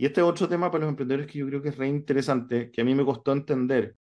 [0.00, 2.80] Y este otro tema para los emprendedores que yo creo que es re interesante, que
[2.80, 3.96] a mí me costó entender,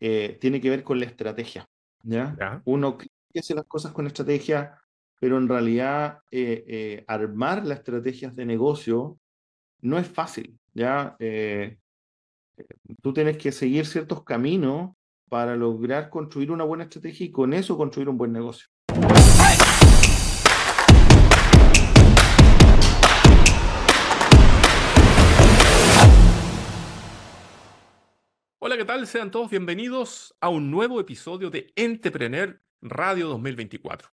[0.00, 1.68] eh, tiene que ver con la estrategia.
[2.02, 2.62] ¿ya?
[2.64, 4.80] Uno que hace las cosas con estrategia,
[5.20, 9.18] pero en realidad eh, eh, armar las estrategias de negocio
[9.82, 10.58] no es fácil.
[10.72, 11.16] ¿ya?
[13.02, 14.92] tú tienes que seguir ciertos caminos
[15.28, 18.68] para lograr construir una buena estrategia y con eso construir un buen negocio.
[28.70, 29.04] Hola, ¿qué tal?
[29.08, 34.10] Sean todos bienvenidos a un nuevo episodio de Entrepreneur Radio 2024.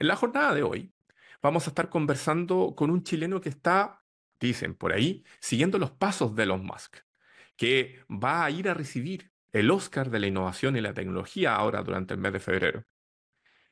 [0.00, 0.92] En la jornada de hoy
[1.40, 4.02] vamos a estar conversando con un chileno que está,
[4.40, 6.96] dicen por ahí, siguiendo los pasos de Elon Musk,
[7.54, 11.80] que va a ir a recibir el Oscar de la Innovación y la Tecnología ahora
[11.84, 12.84] durante el mes de febrero.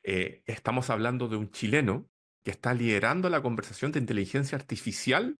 [0.03, 2.09] Eh, estamos hablando de un chileno
[2.45, 5.37] que está liderando la conversación de inteligencia artificial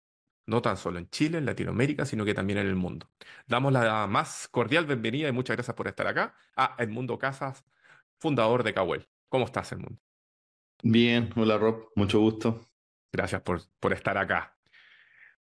[0.50, 3.10] no tan solo en Chile, en Latinoamérica, sino que también en el mundo.
[3.48, 7.64] Damos la más cordial bienvenida y muchas gracias por estar acá a Edmundo Casas,
[8.20, 9.08] fundador de Cahuel.
[9.30, 10.02] ¿Cómo estás, Edmundo?
[10.82, 12.68] Bien, hola Rob, mucho gusto.
[13.12, 14.58] Gracias por, por estar acá.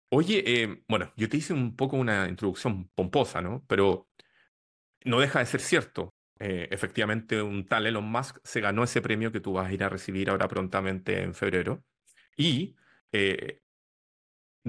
[0.10, 3.66] Oye, eh, bueno, yo te hice un poco una introducción pomposa, ¿no?
[3.68, 4.10] Pero
[5.06, 6.16] no deja de ser cierto.
[6.40, 9.84] Eh, efectivamente, un tal Elon Musk se ganó ese premio que tú vas a ir
[9.84, 11.84] a recibir ahora prontamente en febrero.
[12.38, 12.76] Y
[13.12, 13.62] eh,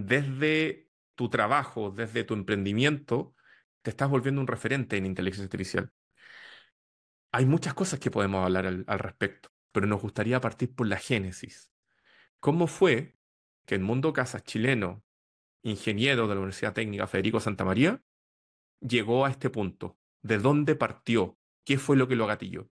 [0.07, 3.35] desde tu trabajo, desde tu emprendimiento,
[3.83, 5.91] te estás volviendo un referente en inteligencia artificial.
[7.33, 11.71] Hay muchas cosas que podemos hablar al, respecto, pero nos gustaría partir por la génesis.
[12.41, 13.17] ¿Cómo fue
[13.67, 15.03] que el mundo Casas, chileno,
[15.63, 18.01] ingeniero de la Universidad Técnica Federico Santa María,
[18.81, 19.99] llegó a este punto?
[20.23, 21.37] ¿De dónde partió?
[21.65, 22.71] ¿Qué fue lo que lo agatilló?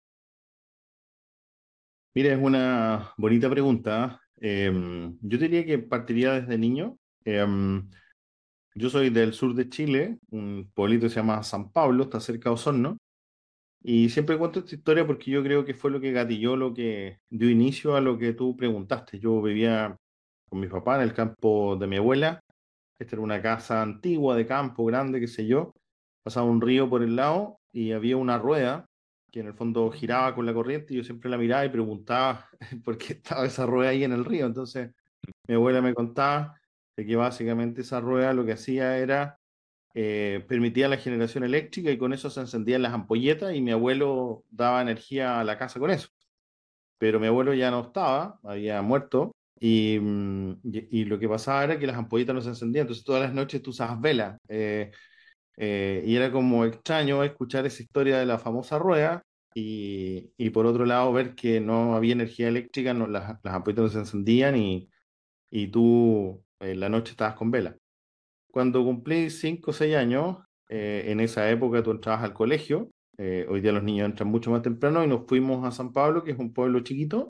[2.15, 4.21] Mira, es una bonita pregunta.
[4.37, 6.97] Em, yo diría que partiría desde niño.
[7.25, 7.89] Em,
[8.75, 12.49] yo soy del sur de Chile, un pueblito que se llama San Pablo, está cerca
[12.49, 12.97] de Osorno,
[13.81, 17.19] y siempre cuento esta historia porque yo creo que fue lo que gatilló, lo que
[17.29, 19.19] dio inicio a lo que tú preguntaste.
[19.19, 19.97] Yo vivía
[20.49, 22.41] con mi papá en el campo de mi abuela,
[22.99, 25.73] esta era una casa antigua de campo, grande, qué sé yo,
[26.23, 28.85] pasaba un río por el lado y había una rueda
[29.31, 32.49] que en el fondo giraba con la corriente y yo siempre la miraba y preguntaba
[32.83, 34.45] por qué estaba esa rueda ahí en el río.
[34.45, 34.91] Entonces
[35.47, 36.58] mi abuela me contaba
[37.05, 39.39] que básicamente esa rueda lo que hacía era
[39.95, 44.43] eh, permitía la generación eléctrica y con eso se encendían las ampolletas y mi abuelo
[44.49, 46.09] daba energía a la casa con eso.
[46.97, 51.79] Pero mi abuelo ya no estaba, había muerto y, mm, y, lo que pasaba era
[51.79, 54.37] que las ampolletas no se encendían, entonces todas las noches tú usabas vela.
[54.47, 54.91] Eh,
[55.57, 59.23] eh, y era como extraño escuchar esa historia de la famosa rueda
[59.53, 63.85] y, y por otro lado ver que no había energía eléctrica, no, las, las ampolletas
[63.85, 64.89] no se encendían y,
[65.51, 67.75] y tú en la noche estabas con vela.
[68.51, 70.37] Cuando cumplí 5 o 6 años,
[70.69, 74.49] eh, en esa época tú entrabas al colegio, eh, hoy día los niños entran mucho
[74.49, 77.29] más temprano y nos fuimos a San Pablo, que es un pueblo chiquito.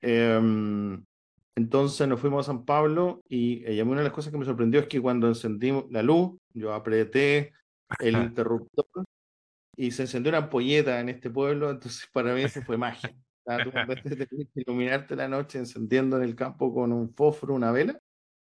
[0.00, 1.04] Em,
[1.54, 4.80] entonces nos fuimos a San Pablo y eh, una de las cosas que me sorprendió
[4.80, 7.52] es que cuando encendimos la luz, yo apreté
[8.00, 8.86] el interruptor
[9.76, 13.14] y se encendió una ampolleta en este pueblo, entonces para mí eso fue magia.
[13.44, 13.70] Tú
[14.08, 18.00] de iluminarte la noche encendiendo en el campo con un fósforo, una vela,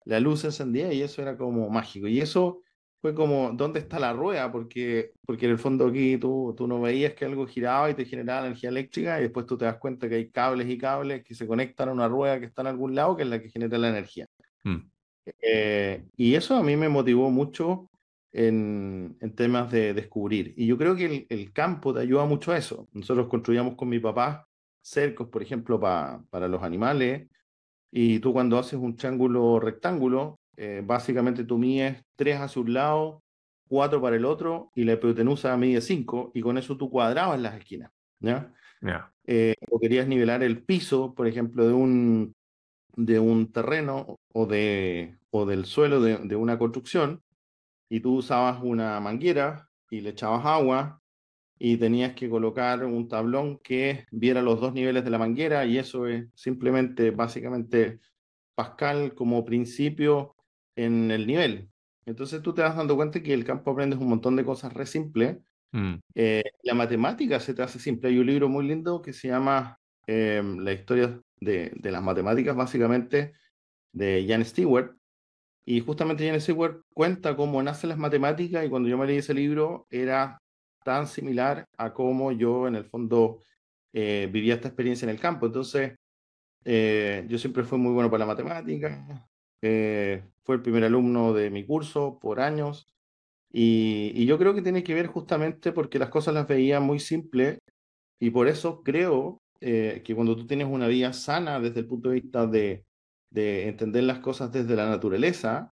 [0.07, 2.07] la luz se encendía y eso era como mágico.
[2.07, 2.63] Y eso
[3.03, 4.51] fue como, ¿dónde está la rueda?
[4.51, 8.05] Porque, porque en el fondo aquí tú, tú no veías que algo giraba y te
[8.05, 11.35] generaba energía eléctrica y después tú te das cuenta que hay cables y cables que
[11.35, 13.79] se conectan a una rueda que está en algún lado que es la que genera
[13.79, 14.27] la energía.
[14.65, 14.77] Mm.
[15.43, 17.91] Eh, y eso a mí me motivó mucho
[18.33, 20.55] en, en, temas de descubrir.
[20.57, 22.89] Y yo creo que el, el, campo te ayuda mucho a eso.
[22.93, 24.47] Nosotros construíamos con mi papá
[24.81, 27.29] cercos, por ejemplo, para los animales,
[27.91, 33.23] y tú cuando haces un triángulo rectángulo, eh, básicamente tú mides tres hacia un lado,
[33.69, 37.55] cuatro para el otro, y la hipotenusa mide cinco, y con eso tú cuadrabas las
[37.57, 37.91] esquinas.
[38.21, 38.53] ¿ya?
[39.25, 42.35] Eh, o querías nivelar el piso, por ejemplo, de un,
[42.95, 47.23] de un terreno o, de, o del suelo de, de una construcción,
[47.89, 51.01] y tú usabas una manguera y le echabas agua
[51.59, 55.79] y tenías que colocar un tablón que viera los dos niveles de la manguera y
[55.79, 58.01] eso es simplemente, básicamente,
[58.55, 60.35] Pascal como principio
[60.77, 61.69] en el nivel.
[62.07, 64.87] Entonces tú te vas dando cuenta que el campo aprendes un montón de cosas re
[64.87, 65.39] simples.
[65.73, 65.95] Mm.
[66.15, 68.09] Eh, la matemática se te hace simple.
[68.09, 72.57] Hay un libro muy lindo que se llama eh, La historia de, de, las matemáticas,
[72.57, 73.35] básicamente,
[73.93, 74.97] de Jan Stewart.
[75.67, 79.35] Y justamente Jan Stewart cuenta cómo nacen las matemáticas y cuando yo me leí ese
[79.35, 80.41] libro era
[80.87, 83.41] tan similar a cómo yo en el fondo
[83.93, 85.47] eh, vivía esta experiencia en el campo.
[85.47, 85.97] Entonces,
[86.65, 89.29] eh, yo siempre fui muy bueno para la matemática,
[89.63, 92.87] eh, fue el primer alumno de mi curso por años.
[93.53, 97.59] Y, yo creo que tiene que ver justamente porque las cosas las veía muy simples
[98.21, 102.11] y por eso creo eh, que cuando tú tienes una vida sana desde el punto
[102.11, 102.85] de vista de,
[103.31, 105.73] de entender las cosas desde la naturaleza,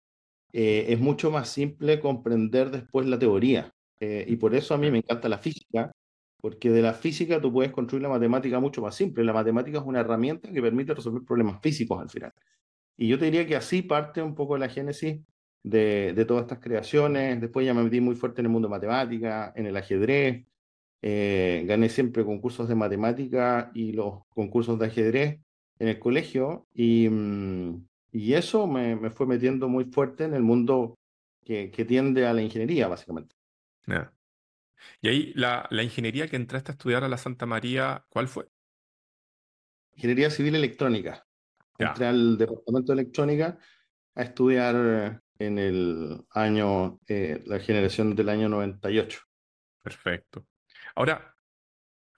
[0.53, 3.73] eh, es mucho más simple comprender después la teoría.
[4.01, 5.93] Eh, y por eso a mí me encanta la física,
[6.41, 9.25] porque de la física tú puedes construir la matemática mucho más simple.
[9.25, 12.33] La matemática es una herramienta que permite resolver problemas físicos al final.
[12.97, 15.21] Y yo te diría que así parte un poco la génesis
[15.63, 17.41] de, de todas estas creaciones.
[17.41, 20.47] Después ya me metí muy fuerte en el mundo de matemática, en el ajedrez.
[21.03, 25.41] Eh, gané siempre concursos de matemática y los concursos de ajedrez
[25.79, 26.67] en el colegio.
[26.75, 30.99] Y, mm, y eso me, me, fue metiendo muy fuerte en el mundo
[31.45, 33.38] que, que tiende a la ingeniería, básicamente.
[35.01, 38.49] Y ahí, la, la, ingeniería que entraste a estudiar a la Santa María, ¿cuál fue?
[39.93, 41.27] Ingeniería Civil Electrónica.
[41.79, 43.59] Entré al Departamento de Electrónica
[44.15, 49.21] a estudiar en el año, eh, la generación del año 98.
[49.83, 50.47] Perfecto.
[50.95, 51.37] Ahora,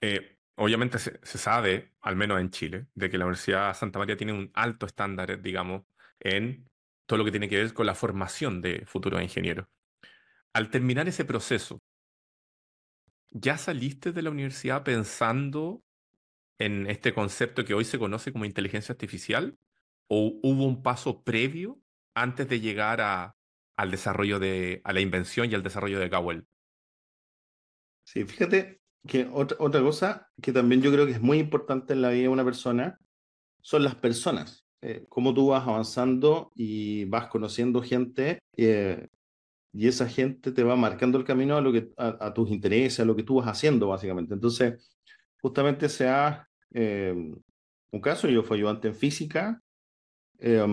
[0.01, 4.17] eh, obviamente se, se, sabe, al menos en Chile, de que la Universidad Santa María
[4.17, 5.83] tiene un alto estándar, digamos,
[6.19, 6.67] en
[7.05, 9.67] todo lo que tiene que ver con la formación de futuros ingenieros.
[10.53, 11.79] Al terminar ese proceso,
[13.31, 15.81] ¿ya saliste de la universidad pensando
[16.59, 19.57] en este concepto que hoy se conoce como inteligencia artificial?
[20.07, 21.79] ¿O hubo un paso previo
[22.13, 23.35] antes de llegar a,
[23.77, 26.45] al desarrollo de, a la invención y al desarrollo de Gawel?
[28.03, 32.01] Sí, fíjate que otra, otra cosa que también yo creo que es muy importante en
[32.01, 32.99] la vida de una persona
[33.61, 34.65] son las personas.
[34.81, 38.39] Eh, cómo tú vas avanzando y vas conociendo gente
[39.73, 42.99] y esa gente te va marcando el camino a, lo que, a, a, tus intereses,
[42.99, 44.33] a lo que tú vas haciendo, básicamente.
[44.33, 44.91] Entonces,
[45.41, 47.13] justamente se ha, eh,
[47.91, 49.61] un caso, yo fui ayudante en física,
[50.39, 50.65] eh,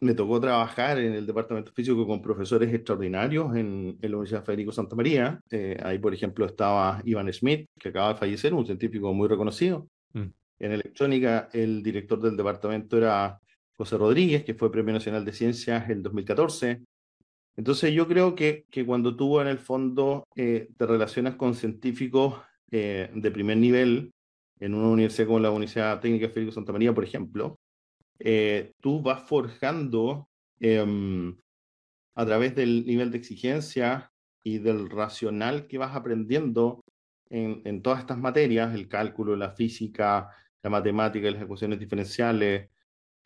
[0.00, 4.70] me tocó trabajar en el departamento físico con profesores extraordinarios en, en la Universidad Federico
[4.70, 5.40] Santa María.
[5.50, 9.88] Eh, ahí, por ejemplo, estaba Ivan Smith, que acaba de fallecer, un científico muy reconocido.
[10.12, 10.26] Mm.
[10.60, 13.40] En electrónica, el director del departamento era
[13.76, 16.80] José Rodríguez, que fue Premio Nacional de Ciencias en 2014.
[17.58, 22.40] Entonces yo creo que, que cuando tú en el fondo eh, te relacionas con científicos
[22.70, 24.12] eh, de primer nivel
[24.60, 27.58] en una universidad como la Universidad Técnica Federico Santa María, por ejemplo,
[28.20, 30.28] eh, tú vas forjando
[30.60, 31.34] eh,
[32.14, 34.12] a través del nivel de exigencia
[34.44, 36.84] y del racional que vas aprendiendo
[37.28, 40.28] en, en todas estas materias, el cálculo, la física,
[40.62, 42.70] la matemática, las ecuaciones diferenciales,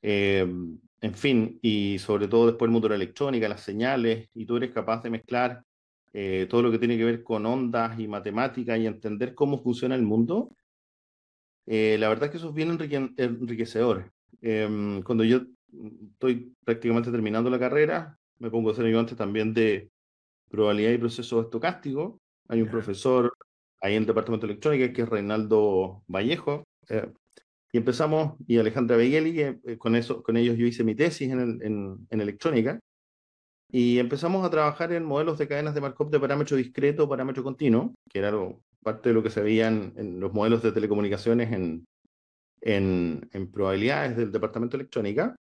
[0.00, 0.46] eh,
[1.02, 4.56] en fin, y sobre todo después el mundo de la electrónica, las señales, y tú
[4.56, 5.62] eres capaz de mezclar
[6.12, 9.96] eh, todo lo que tiene que ver con ondas y matemática y entender cómo funciona
[9.96, 10.54] el mundo,
[11.66, 14.12] eh, la verdad es que eso es bien enrique enriquecedor.
[14.40, 15.42] Eh, cuando yo
[16.12, 19.90] estoy prácticamente terminando la carrera, me pongo a ser ayudante también de
[20.48, 22.20] probabilidad y procesos estocásticos.
[22.48, 23.32] Hay un profesor
[23.80, 27.10] ahí en el departamento de electrónica que es Reinaldo Vallejo, eh,
[27.72, 31.40] y empezamos, y Alejandra Begeli, eh, con, eso, con ellos yo hice mi tesis en,
[31.40, 32.78] el, en, en, electrónica,
[33.70, 37.94] y empezamos a trabajar en modelos de cadenas de Markov de parámetro discreto, parámetro continuo,
[38.10, 38.32] que era
[38.82, 41.86] parte de lo que se veía en, en los modelos de telecomunicaciones en,
[42.60, 45.34] en, en probabilidades del departamento de electrónica.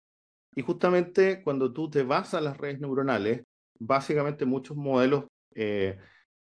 [0.55, 3.43] Y justamente cuando tú te vas a las redes neuronales,
[3.77, 5.97] básicamente muchos modelos eh,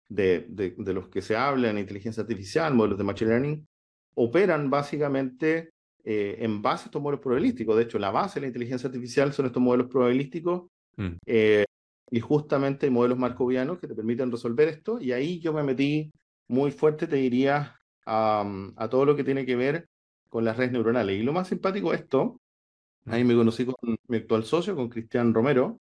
[0.09, 3.67] de, de, de, los que se habla en inteligencia artificial, modelos de machine learning,
[4.15, 5.71] operan básicamente
[6.09, 7.77] eh, en base a estos modelos probabilísticos.
[7.77, 11.09] De hecho, la base de la inteligencia artificial son estos modelos probabilísticos mm.
[11.27, 11.65] eh,
[12.13, 15.01] y justamente modelos markovianos que te permiten resolver esto.
[15.01, 16.13] Y ahí yo me metí
[16.47, 19.89] muy fuerte, te diría, a, a todo lo que tiene que ver
[20.29, 21.19] con las redes neuronales.
[21.19, 22.41] Y lo más simpático de esto,
[23.07, 25.81] ahí me conocí con mi actual socio, con Cristian Romero,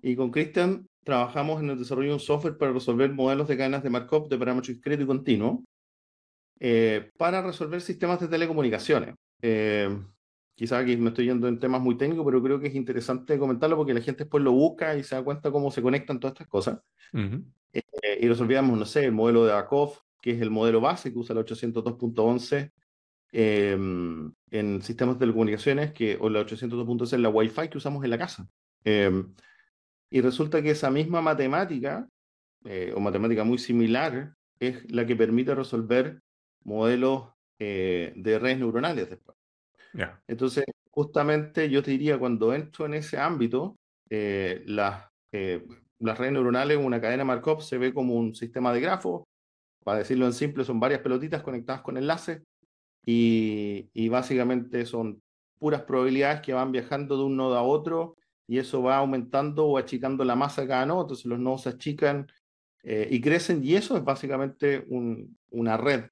[0.00, 3.82] y con Cristian trabajamos en el desarrollo de un software para resolver modelos de cadenas
[3.82, 5.64] de Markov de parámetro discreto y continuo
[6.60, 9.14] eh, para resolver sistemas de telecomunicaciones.
[9.46, 9.90] Eh,
[10.54, 13.76] quizá aquí me estoy yendo en temas muy técnicos, pero creo que es interesante comentarlo
[13.76, 16.48] porque la gente después lo busca y se da cuenta cómo se conectan todas estas
[16.48, 16.80] cosas.
[17.12, 17.44] Uh -huh.
[17.74, 21.18] eh, y resolvíamos, no sé, el modelo de Akov, que es el modelo base que
[21.18, 22.72] usa la 802.11
[23.32, 28.10] eh, en sistemas de telecomunicaciones, que, o la 802.11 es la Wi-Fi que usamos en
[28.10, 28.48] la casa.
[28.84, 29.24] Eh,
[30.08, 32.08] y resulta que esa misma matemática,
[32.64, 36.22] eh, o matemática muy similar, es la que permite resolver
[36.62, 39.36] modelos eh, de redes neuronales después.
[39.92, 40.22] Yeah.
[40.26, 43.76] Entonces, justamente yo te diría, cuando entro en ese ámbito,
[44.10, 45.64] eh, las, eh,
[45.98, 49.24] las redes neuronales, una cadena Markov, se ve como un sistema de grafos,
[49.84, 52.42] para decirlo en simple, son varias pelotitas conectadas con enlaces,
[53.06, 55.22] y, y básicamente son
[55.58, 59.78] puras probabilidades que van viajando de un nodo a otro y eso va aumentando o
[59.78, 62.30] achicando la masa cada nodo, entonces los nodos se achican
[62.82, 64.86] eh, y crecen y eso es básicamente
[65.50, 66.04] una red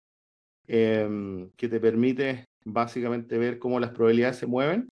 [0.66, 4.88] em, que te permite básicamente ver cómo las probabilidades se mueven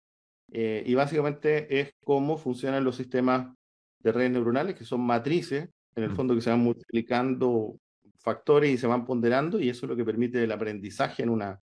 [0.53, 3.55] eh, y básicamente es cómo funcionan los sistemas
[4.01, 7.77] de redes neuronales, que son matrices, en el fondo que se van multiplicando
[8.19, 11.61] factores y se van ponderando, y eso es lo que permite el aprendizaje en una,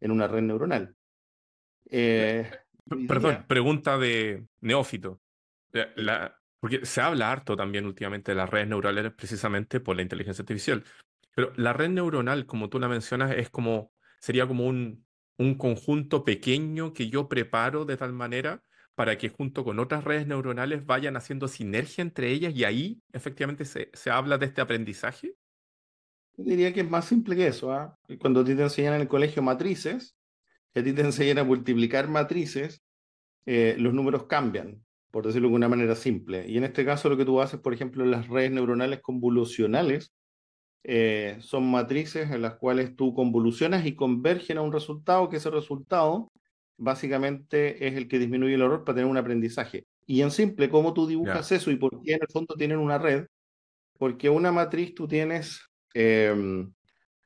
[0.00, 0.94] en una red neuronal.
[1.90, 2.50] Eh,
[3.06, 5.20] perdón, pregunta de neófito.
[5.96, 10.42] La, porque se habla harto también últimamente de las redes neuronales precisamente por la inteligencia
[10.42, 10.84] artificial.
[11.38, 16.24] Pero la red neuronal, como tú la mencionas, es como, sería como un, un conjunto
[16.24, 18.60] pequeño que yo preparo de tal manera
[18.96, 23.66] para que junto con otras redes neuronales vayan haciendo sinergia entre ellas y ahí efectivamente
[23.66, 25.36] se, se habla de este aprendizaje?
[26.36, 27.72] diría que es más simple que eso.
[27.72, 27.96] ¿ah?
[28.18, 30.16] Cuando a ti te enseñan en el colegio matrices,
[30.74, 32.82] a ti te enseñan a multiplicar matrices,
[33.46, 36.48] eh, los números cambian, por decirlo de una manera simple.
[36.48, 40.12] Y en este caso lo que tú haces, por ejemplo, las redes neuronales convolucionales,
[40.90, 45.50] eh, son matrices en las cuales tú convolucionas y convergen a un resultado, que ese
[45.50, 46.32] resultado
[46.78, 49.84] básicamente es el que disminuye el error para tener un aprendizaje.
[50.06, 52.96] Y en simple, ¿cómo tú dibujas eso y por qué en el fondo tienen una
[52.96, 53.26] red?
[53.98, 55.60] Porque una matriz tú tienes
[55.92, 56.72] em,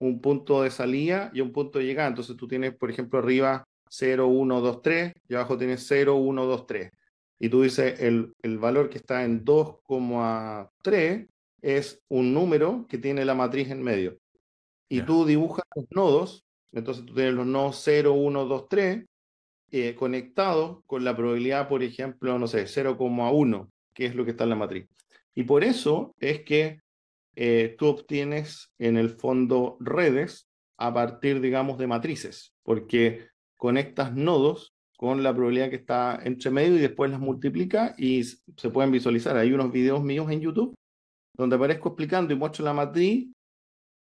[0.01, 2.09] un punto de salida y un punto de llegada.
[2.09, 6.47] Entonces tú tienes, por ejemplo, arriba 0, 1, 2, 3 y abajo tienes 0, 1,
[6.47, 6.91] 2, 3.
[7.39, 11.29] Y tú dices el, el valor que está en 2,3
[11.63, 14.19] es un número que tiene la matriz en medio.
[14.89, 19.05] Y tú dibujas los nodos, entonces tú tienes los nodos 0, 1, 2, 3,
[19.71, 24.45] eh, conectados con la probabilidad, por ejemplo, no sé, 0,1, que es lo que está
[24.45, 24.87] en la matriz.
[25.35, 26.81] Y por eso es que
[27.37, 34.75] eh, tú obtienes en el fondo redes a partir, digamos, de matrices, porque conectas nodos
[34.99, 39.37] con la probabilidad que está entre medio y después las multiplica y se pueden visualizar.
[39.37, 40.75] Hay unos videos míos en YouTube
[41.35, 43.29] donde aparezco explicando y muestro la matriz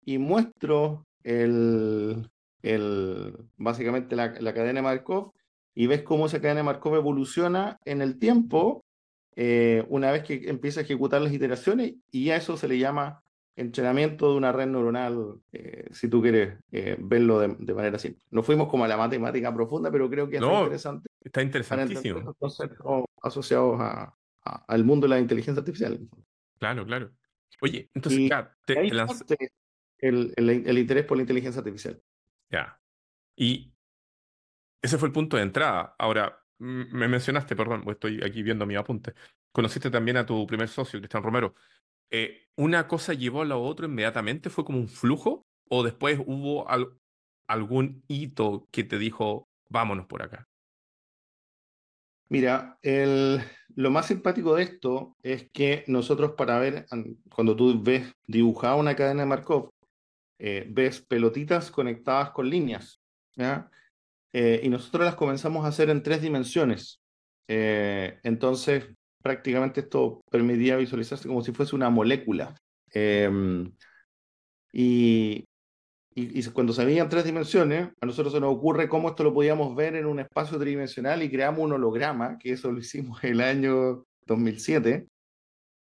[0.05, 2.29] y muestro el,
[2.63, 5.33] el, básicamente la, la, cadena de Markov
[5.75, 8.85] y ves cómo esa cadena de Markov evoluciona en el tiempo
[9.37, 13.23] eh, una vez que empieza a ejecutar las iteraciones y a eso se le llama
[13.57, 18.23] entrenamiento de una red neuronal, eh, si tú quieres eh, verlo de, de, manera simple.
[18.31, 21.09] No fuimos como a la matemática profunda, pero creo que es interesante.
[21.21, 22.21] Está interesantísimo.
[22.21, 26.01] Los conceptos asociados a, al mundo de la inteligencia artificial.
[26.59, 27.11] Claro, claro.
[27.63, 28.79] Oye, entonces, ya, te,
[29.99, 32.03] el, el, interés por la inteligencia artificial.
[32.51, 32.81] Ya.
[33.37, 33.73] Y
[34.83, 35.95] ese fue el punto de entrada.
[35.99, 39.15] Ahora, me mencionaste, perdón, estoy aquí viendo mi apunte.
[39.53, 41.55] Conociste también a tu primer socio, Cristian Romero.
[42.11, 44.51] Eh, ¿Una cosa llevó a la otra inmediatamente?
[44.51, 45.47] ¿Fue como un flujo?
[45.69, 46.67] ¿O después hubo
[47.47, 50.50] algún hito que te dijo, vámonos por acá?
[52.31, 52.79] Mira,
[53.75, 56.87] lo más simpático de esto es que nosotros para ver,
[57.35, 59.71] cuando tú ves dibujada una cadena de Markov,
[60.39, 63.01] eh, ves pelotitas conectadas con líneas,
[63.35, 63.69] ¿ya?
[64.33, 67.01] Eh, y nosotros las comenzamos a hacer en tres dimensiones.
[67.49, 68.87] Eh, entonces,
[69.21, 72.55] prácticamente esto permitía visualizarse como si fuese una molécula.
[72.93, 73.73] Em,
[76.21, 79.75] y, cuando se veían tres dimensiones, a nosotros se nos ocurre cómo esto lo podíamos
[79.75, 84.05] ver en un espacio tridimensional y creamos un holograma, que eso lo hicimos el año
[84.27, 85.07] 2007.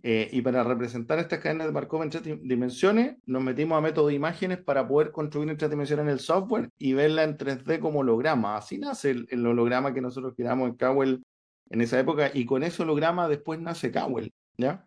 [0.03, 4.07] Eh, y para representar estas cadenas de Markov en tres dimensiones, nos metimos a método
[4.07, 7.79] de imágenes para poder construir en tres dimensiones en el software y verla en 3D
[7.79, 8.57] como holograma.
[8.57, 11.23] Así nace el, holograma que nosotros creamos en Cowell
[11.69, 14.85] en esa época y con ese holograma después nace Cowell, ¿ya?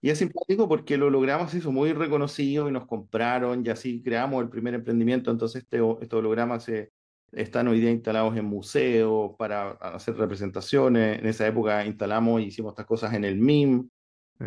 [0.00, 4.02] Y es simpático porque el holograma se hizo muy reconocido y nos compraron y así
[4.02, 5.30] creamos el primer emprendimiento.
[5.30, 6.92] Entonces este, estos hologramas se,
[7.32, 11.18] están hoy día instalados en museos para hacer representaciones.
[11.18, 13.88] En esa época instalamos y hicimos estas cosas en el MIM,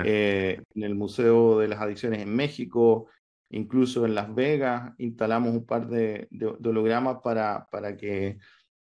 [0.04, 3.08] eh, en el Museo de las Adicciones en México,
[3.50, 8.38] incluso en Las Vegas instalamos un par de, de, hologramas para, para, que,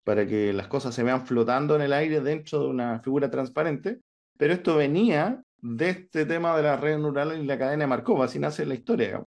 [0.04, 4.00] para que las cosas se vean flotando en el aire dentro de una figura transparente.
[4.38, 8.22] Pero esto venía de este tema de la red neural y la cadena de Markov,
[8.22, 9.24] así nace la historia.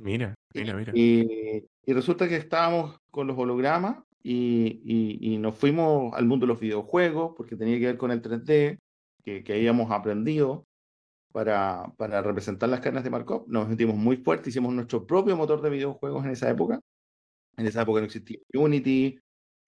[0.00, 0.92] Mira, mira, mira.
[0.94, 6.46] Y, y, resulta que estábamos con los hologramas y, y, y, nos fuimos al mundo
[6.46, 8.78] de los videojuegos, porque tenía que ver con el 3D,
[9.22, 10.64] que, que habíamos aprendido
[11.30, 13.44] para, para representar las cadenas de Markov.
[13.48, 16.80] Nos sentimos muy fuertes, hicimos nuestro propio motor de videojuegos en esa época.
[17.58, 19.18] En esa época no existía Unity,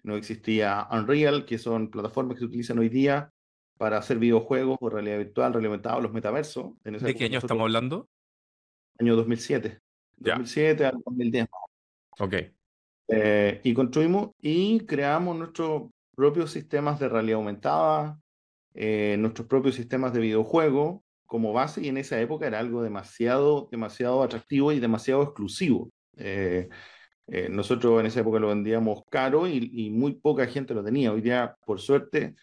[0.02, 3.31] no existía Unreal, que son plataformas que se utilizan hoy día
[3.76, 6.73] para hacer videojuegos o realidad virtual, reglamentado, los metaversos.
[6.83, 8.09] ¿De qué año estamos hablando?
[8.99, 9.81] Año 2007.
[10.16, 11.47] 2007 al 2010.
[12.21, 12.35] Ok.
[13.09, 18.21] Eh, y construimos y creamos nuestro propios sistemas de realidad aumentada,
[18.75, 23.69] eh, nuestros propios sistemas de videojuego como base y en esa época era algo demasiado,
[23.71, 25.90] demasiado atractivo y demasiado exclusivo.
[26.16, 26.69] Eh,
[27.26, 31.12] eh, nosotros en esa época lo vendíamos caro y, muy poca gente lo tenía.
[31.12, 32.35] Hoy día, por suerte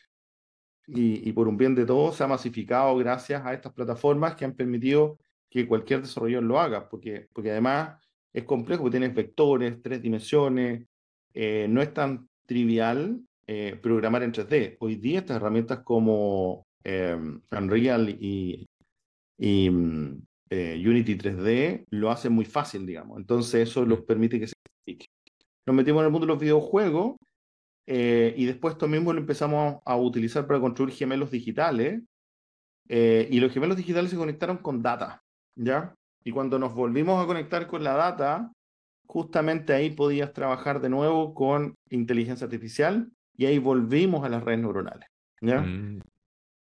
[0.93, 4.45] y, y, por un bien de todos, se ha masificado gracias a estas plataformas que
[4.45, 5.17] han permitido
[5.49, 7.99] que cualquier desarrollador lo haga, porque, porque además
[8.33, 10.85] es complejo, porque tienes vectores, tres dimensiones,
[11.33, 14.77] no es tan trivial eh, programar en 3D.
[14.79, 17.17] Hoy día estas herramientas como eh,
[17.51, 18.65] Unreal y,
[19.37, 23.17] y mm, eh, Unity 3D lo hacen muy fácil, digamos.
[23.17, 24.53] Entonces eso nos permite que se.
[25.65, 27.15] Nos metimos en el mundo de los videojuegos
[27.93, 32.01] y después esto mismo lo empezamos a utilizar para construir gemelos digitales.
[32.87, 35.21] y los gemelos digitales se conectaron con data,
[35.55, 35.93] ¿ya?
[36.23, 38.51] Y cuando nos volvimos a conectar con la data,
[39.07, 44.61] justamente ahí podías trabajar de nuevo con inteligencia artificial y ahí volvimos a las redes
[44.61, 45.09] neuronales.
[45.41, 45.61] ¿ya?
[45.61, 46.01] Mm.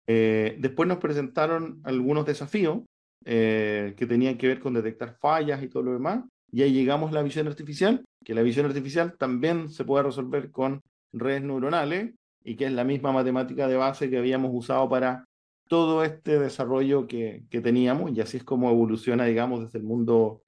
[0.08, 2.82] Eh, después nos presentaron algunos desafíos
[3.26, 7.12] eh, que tenían que ver con detectar fallas y todo lo demás, y ahí llegamos
[7.12, 10.82] a la visión artificial, que la visión artificial también se puede resolver con
[11.14, 12.14] redes neuronales
[12.44, 15.26] y que es la misma matemática de base que habíamos usado para
[15.68, 20.42] todo este desarrollo que, que teníamos, y así es como evoluciona, digamos, desde el mundo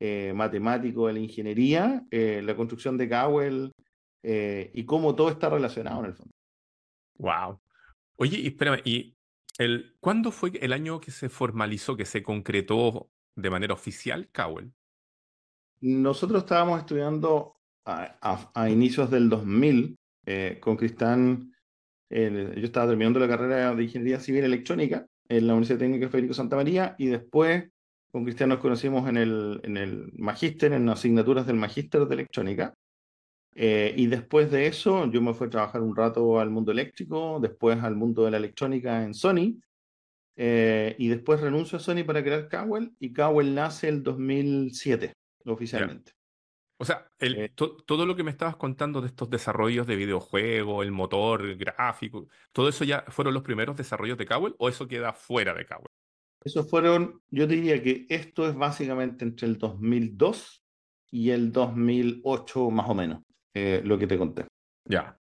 [0.00, 3.72] eh, matemático de la ingeniería, la construcción de Cowell
[4.26, 6.32] eh, y cómo todo está relacionado en el fondo.
[7.18, 7.60] Wow.
[8.16, 9.16] Oye, y espérame, ¿y
[9.58, 14.72] el, cuándo fue el año que se formalizó, que se concretó de manera oficial Cowell?
[15.80, 21.52] Nosotros estábamos estudiando a, inicios del 2000 eh, con Cristán.
[22.10, 26.56] yo estaba terminando la carrera de Ingeniería Civil Electrónica en la Universidad Técnica Federico Santa
[26.56, 27.64] María y después
[28.14, 32.14] con Cristian nos conocimos en el, en el magíster, en las asignaturas del magíster de
[32.14, 32.72] electrónica.
[33.56, 37.40] Eh, y después de eso, yo me fui a trabajar un rato al mundo eléctrico,
[37.40, 39.60] después al mundo de la electrónica en Sony,
[40.36, 45.12] eh, y después renuncio a Sony para crear Cowell, y Cowell nace el 2007,
[45.46, 46.12] oficialmente.
[46.84, 47.48] O sea, el, eh.
[47.48, 52.28] todo lo que me estabas contando de estos desarrollos de videojuegos, el motor, el gráfico,
[52.52, 55.88] ¿todo eso ya fueron los primeros desarrollos de Cowell o eso queda fuera de Cowell?
[56.44, 60.62] Esos fueron, yo diría que esto es básicamente entre el 2002
[61.10, 63.22] y el 2008 más o menos.
[63.54, 64.46] Eh, lo que te conté.
[64.84, 65.18] Ya.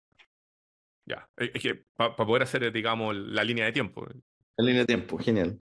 [1.06, 1.30] Ya.
[1.38, 4.06] Es que para poder hacer, digamos, la línea de tiempo.
[4.58, 5.62] La línea de tiempo, genial.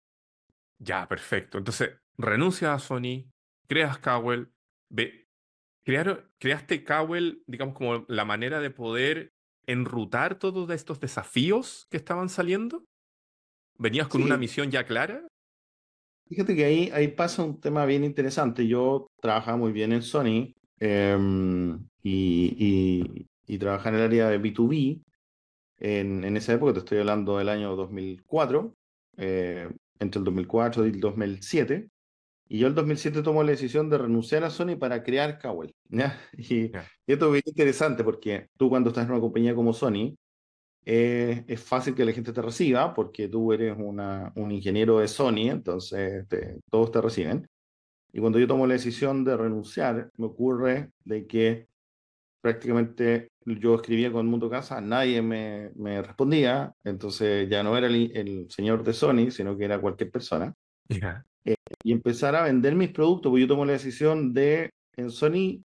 [0.80, 1.60] Ya, perfecto.
[1.60, 3.30] Entonces, renuncia a Sony,
[3.68, 4.50] creas Cowell,
[4.90, 5.23] ve,
[5.84, 9.34] crearon, creaste Cowell, digamos, como la manera de poder
[9.66, 12.86] enrutar todos estos desafíos que estaban saliendo.
[13.78, 15.26] ¿Venías con una misión ya clara?
[16.28, 18.68] Fíjate que ahí, ahí pasa un tema bien interesante.
[18.68, 20.54] Yo trabajaba muy bien en Sony
[20.86, 25.02] Em, y, y, trabajar en el área de B2B.
[25.78, 28.76] En, en, esa época, te estoy hablando del año 2004,
[29.16, 29.70] eh,
[30.00, 31.88] entre el 2004 y el 2007.
[32.54, 35.74] Y yo el 2007 tomo la decisión de renunciar a Sony para crear Cowell.
[36.38, 36.66] Y,
[37.08, 40.16] esto es muy interesante porque tú cuando estás en una compañía como Sony,
[40.86, 45.08] eh, es fácil que la gente te reciba porque tú eres una, un ingeniero de
[45.08, 46.28] Sony, entonces
[46.70, 47.48] todos te reciben.
[48.12, 51.68] Y cuando yo tomo la decisión de renunciar, me ocurre de que
[52.40, 58.46] prácticamente yo escribía con Mundo Casa, nadie me, me respondía, entonces ya no era el,
[58.52, 60.54] señor de Sony, sino que era cualquier persona.
[61.84, 65.64] Y empezar a vender mis productos, porque yo tomo la decisión de, en Sony,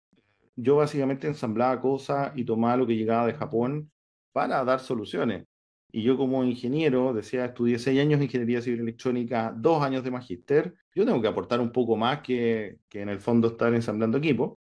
[0.56, 3.90] yo básicamente ensamblaba cosas y tomaba lo que llegaba de Japón
[4.32, 5.44] para dar soluciones.
[5.92, 10.10] Y yo como ingeniero, decía, estudié seis años de ingeniería civil electrónica, dos años de
[10.10, 14.18] magíster, yo tengo que aportar un poco más que, que en el fondo estar ensamblando
[14.18, 14.58] equipo.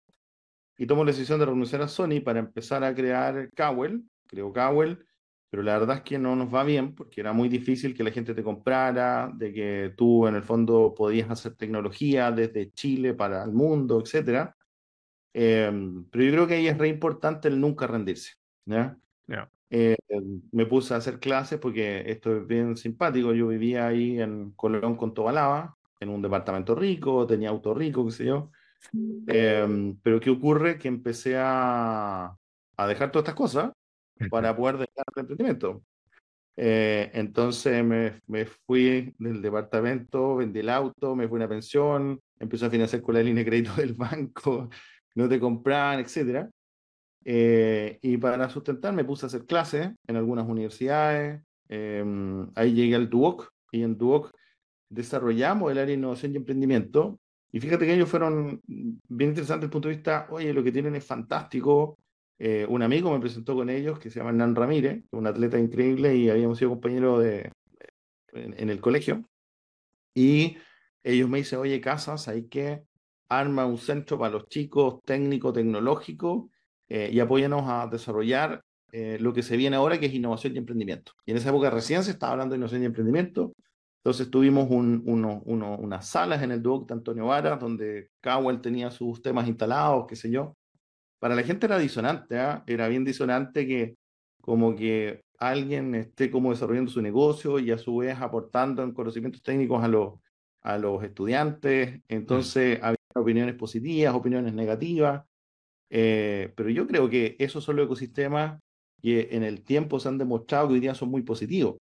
[0.77, 5.05] Y tomo la decisión de renunciar a Sony para empezar a crear Cowell, creo Cowell,
[5.49, 8.11] pero la verdad es que no nos va bien porque era muy difícil que la
[8.11, 13.43] gente te comprara, de que tú en el fondo podías hacer tecnología desde Chile para
[13.43, 14.53] el mundo, etc.
[15.33, 18.33] Em, pero yo creo que ahí es re importante el nunca rendirse.
[18.65, 18.95] ¿ya?
[19.71, 19.95] Eh,
[20.51, 23.33] me puse a hacer clases porque esto es bien simpático.
[23.33, 28.11] Yo vivía ahí en Colón con Tobalaba, en un departamento rico, tenía auto rico, qué
[28.11, 28.51] sé yo.
[29.27, 30.77] Em, pero ¿qué ocurre?
[30.77, 32.35] Que empecé a,
[32.77, 33.71] a dejar todas estas cosas
[34.29, 35.83] para poder dejar el emprendimiento.
[36.61, 42.19] Eh, entonces me, me, fui del departamento, vendí el auto, me fui a una pensión,
[42.37, 44.69] empecé a financiar con la línea de crédito del banco,
[45.15, 46.49] no te compraban, etcétera.
[47.23, 51.41] Eh, y para sustentar me puse a hacer clases en algunas universidades.
[51.67, 54.31] Em, ahí llegué al Duoc y en Duoc
[54.89, 57.19] desarrollamos el área de innovación y emprendimiento.
[57.51, 60.71] Y fíjate que ellos fueron bien interesantes desde el punto de vista, oye, lo que
[60.71, 61.97] tienen es fantástico,
[62.39, 66.15] eh, un amigo me presentó con ellos que se llama Hernán Ramírez, un atleta increíble
[66.15, 67.51] y habíamos sido compañeros de,
[68.33, 69.25] en, el colegio.
[70.15, 70.57] Y
[71.03, 72.83] ellos me dicen, oye, Casas, hay que
[73.27, 76.49] armar un centro para los chicos técnico, tecnológico
[76.87, 80.59] eh, y apóyanos a desarrollar eh, lo que se viene ahora, que es innovación y
[80.59, 81.11] emprendimiento.
[81.25, 83.53] Y en esa época recién se estaba hablando de innovación y emprendimiento.
[83.97, 89.21] Entonces tuvimos un, unas salas en el Duoc de Antonio Vara, donde Cowell tenía sus
[89.21, 90.55] temas instalados, qué sé yo.
[91.19, 92.63] Para la gente era disonante, ¿ah?
[92.65, 93.95] era bien disonante que
[94.41, 99.43] como que alguien esté como desarrollando su negocio y a su vez aportando en conocimientos
[99.43, 100.13] técnicos a los,
[100.61, 102.01] a los estudiantes.
[102.07, 105.23] Entonces había opiniones positivas, opiniones negativas.
[105.89, 108.59] Eh, pero yo creo que esos son los ecosistemas
[109.01, 111.77] que en el tiempo se han demostrado que hoy día son muy positivos.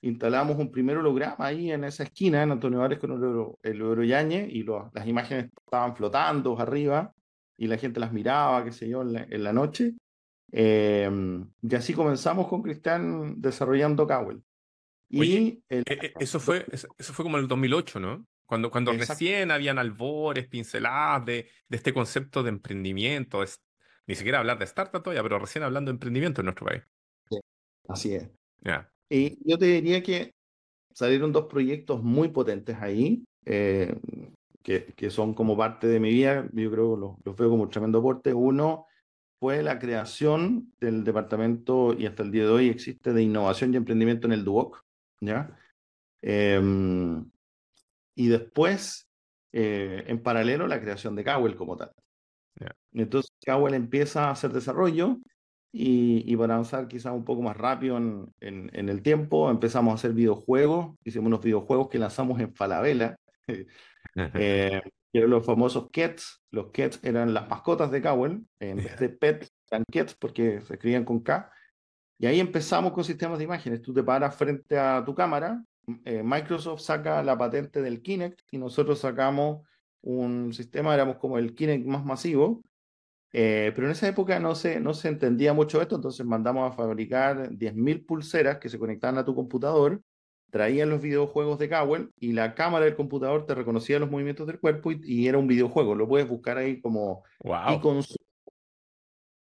[0.00, 3.12] Instalamos un primer holograma ahí en esa esquina, en Antonio Vares con
[3.62, 7.12] el, el y las imágenes estaban flotando arriba
[7.56, 9.94] y la gente las miraba, qué sé yo, en la, noche.
[10.50, 14.42] Em, y así comenzamos con Cristian desarrollando Cowell.
[15.08, 18.26] Y e, e, eso, fue, eso fue como en el 2008, ¿no?
[18.46, 23.42] Cuando, cuando recién habían albores, pinceladas de, de este concepto de emprendimiento,
[24.06, 26.82] ni siquiera hablar de startup todavía, pero recién hablando de emprendimiento en nuestro país.
[27.88, 28.28] así es.
[29.08, 30.32] Y yo te diría que
[30.92, 33.94] salieron dos proyectos muy potentes ahí, eh,
[34.62, 37.64] que, que, son como parte de mi vida, yo creo que los, los veo como
[37.64, 38.32] un tremendo aporte.
[38.34, 38.86] Uno
[39.40, 43.76] fue la creación del departamento, y hasta el día de hoy existe, de innovación y
[43.76, 44.84] emprendimiento en el Duoc,
[45.20, 45.56] ¿ya?
[46.22, 47.28] Em,
[48.14, 49.08] y después,
[49.52, 51.92] eh, en paralelo, la creación de Cowell como tal.
[52.92, 55.18] Entonces, Cowell empieza a hacer desarrollo
[55.72, 59.94] y, y, para avanzar quizás un poco más rápido en, en, el tiempo, empezamos a
[59.94, 60.94] hacer videojuegos.
[61.04, 63.16] Hicimos unos videojuegos que lanzamos en Falabella,
[64.14, 64.80] eh,
[65.12, 66.42] que eran los famosos Kets.
[66.50, 70.74] Los Kets eran las mascotas de Cowell, en vez de Pet, eran Kets porque se
[70.74, 71.50] escribían con K.
[72.18, 73.82] Y ahí empezamos con sistemas de imágenes.
[73.82, 75.62] Tú te paras frente a tu cámara,
[76.04, 79.66] eh, Microsoft saca la patente del Kinect y nosotros sacamos
[80.02, 82.62] un sistema, éramos como el Kinect más masivo,
[83.32, 86.76] eh, pero en esa época no se, no se entendía mucho esto, entonces mandamos a
[86.76, 90.02] fabricar 10.000 pulseras que se conectaban a tu computador,
[90.52, 94.60] traían los videojuegos de Cowell y la cámara del computador te reconocía los movimientos del
[94.60, 95.94] cuerpo y, era un videojuego.
[95.94, 98.02] Lo puedes buscar ahí como wow.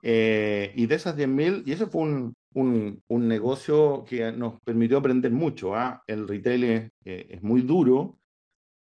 [0.04, 5.00] Eh, y de esas 10.000, y eso fue un, un, un, negocio que nos permitió
[5.00, 5.76] aprender mucho.
[5.76, 6.04] ¿ah?
[6.06, 8.20] El retail es, eh, es muy duro,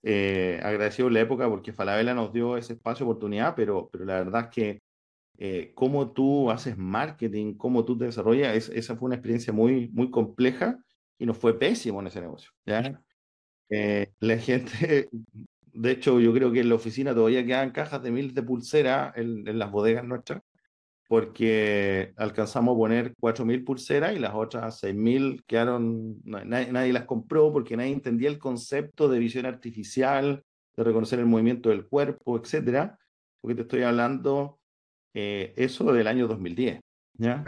[0.02, 4.44] eh, agradecido la época porque Falabella nos dio ese espacio, oportunidad, pero, pero la verdad
[4.44, 4.82] es que
[5.38, 10.10] eh, cómo tú haces marketing, cómo tú te desarrollas, esa fue una experiencia muy, muy
[10.10, 10.78] compleja
[11.18, 12.50] y nos fue pésimo en ese negocio.
[12.64, 13.02] ¿ya?
[13.70, 15.08] Eh, la gente,
[15.72, 19.16] de hecho, yo creo que en la oficina todavía quedan cajas de miles de pulseras
[19.16, 20.42] en, en las bodegas nuestras,
[21.08, 27.50] porque alcanzamos a poner 4.000 pulseras y las otras 6.000 quedaron, nadie, nadie, las compró
[27.50, 30.44] porque nadie entendía el concepto de visión artificial,
[30.76, 32.98] de reconocer el movimiento del cuerpo, etcétera,
[33.40, 34.60] porque te estoy hablando
[35.14, 36.80] eh, eso del año 2010.
[37.14, 37.42] ¿ya?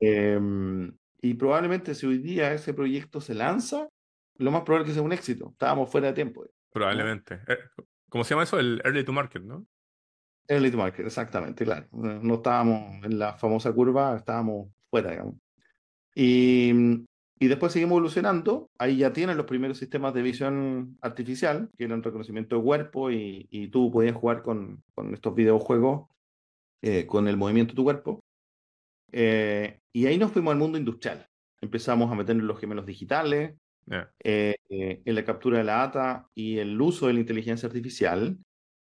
[0.00, 3.88] Em, y probablemente si hoy día ese proyecto se lanza,
[4.38, 5.50] lo más probable es que sea un éxito.
[5.52, 6.44] Estábamos fuera de tiempo.
[6.72, 7.40] Probablemente.
[7.46, 7.58] Eh,
[8.08, 8.58] ¿Cómo se llama eso?
[8.58, 9.64] El early to market, ¿no?
[10.48, 11.86] Early to market, exactamente, claro.
[11.92, 15.36] No estábamos en la famosa curva, estábamos fuera, digamos.
[16.14, 16.72] Y,
[17.38, 18.68] y después seguimos evolucionando.
[18.78, 23.46] Ahí ya tienen los primeros sistemas de visión artificial, que eran reconocimiento de cuerpo, y,
[23.50, 26.08] y tú podías jugar con, con estos videojuegos
[26.82, 28.24] eh, con el movimiento de tu cuerpo.
[29.12, 31.26] Eh, y ahí nos fuimos al mundo industrial.
[31.60, 33.54] Empezamos a meternos los gemelos digitales,
[34.24, 38.36] eh, en la captura de la data y el uso de la inteligencia artificial.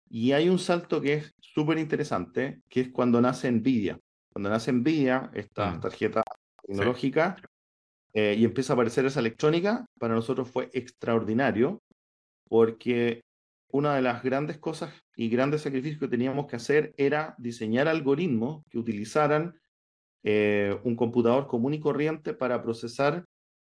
[0.09, 3.99] Y hay un salto que es súper interesante, que es cuando nace NVIDIA.
[4.33, 5.81] Cuando nace NVIDIA, esta mm.
[5.81, 6.23] tarjeta
[6.63, 7.37] tecnológica,
[8.17, 11.83] y empieza a aparecer esa electrónica, para nosotros fue extraordinario,
[12.49, 13.25] porque
[13.75, 18.65] una de las grandes cosas y grandes sacrificios que teníamos que hacer era diseñar algoritmos
[18.71, 19.59] que utilizaran
[20.25, 23.25] eh, un computador común y corriente para procesar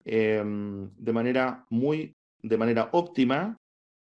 [0.06, 3.58] em, de manera muy, de manera óptima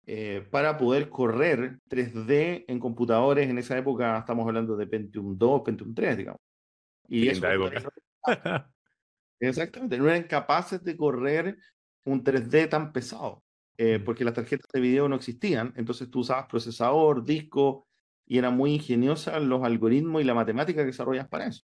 [0.06, 3.48] eh, para poder correr 3D en computadores.
[3.48, 6.40] En esa época estamos hablando de Pentium 2, Pentium 3, digamos.
[7.08, 7.46] Y eso,
[9.40, 11.58] exactamente, no eran capaces de correr
[12.04, 13.42] un 3D tan pesado.
[13.78, 17.86] Eh, porque las tarjetas de video no existían, entonces tú usabas procesador, disco,
[18.26, 21.62] y era muy ingeniosa los algoritmos y la matemática que desarrollas para eso.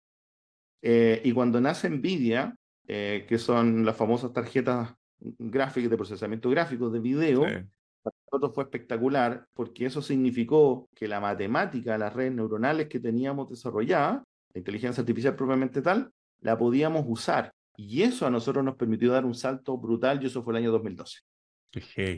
[0.82, 2.56] Eh, y cuando nace NVIDIA,
[2.88, 8.64] eh, que son las famosas tarjetas gráficas de procesamiento gráfico de video, para nosotros fue
[8.64, 15.02] espectacular porque eso significó que la matemática, las redes neuronales que teníamos desarrolladas, la inteligencia
[15.02, 17.54] artificial propiamente tal, la podíamos usar.
[17.78, 20.72] Y eso a nosotros nos permitió dar un salto brutal y eso fue el año
[20.72, 21.20] 2012.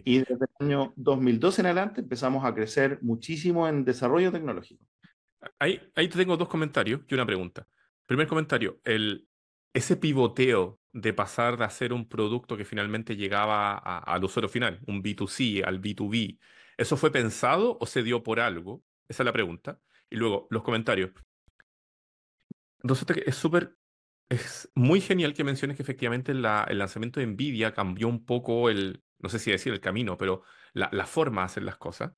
[0.06, 4.84] Y desde el año 2012 en adelante empezamos a crecer muchísimo en desarrollo tecnológico.
[5.60, 7.68] Ahí, ahí te tengo dos comentarios y una pregunta.
[8.06, 9.28] Primer comentario, el,
[9.74, 15.02] ese pivoteo de pasar de hacer un producto que finalmente llegaba al usuario final, un
[15.02, 16.40] B2C al B2B,
[16.78, 18.84] ¿eso fue pensado o se dio por algo?
[19.08, 19.80] Esa es la pregunta.
[20.10, 21.12] Y luego, los comentarios.
[23.08, 23.76] Que es súper,
[24.30, 29.04] es muy genial que menciones que efectivamente el lanzamiento de NVIDIA cambió un poco el,
[29.20, 32.12] no sé si decir el camino, pero la, forma de hacer las cosas.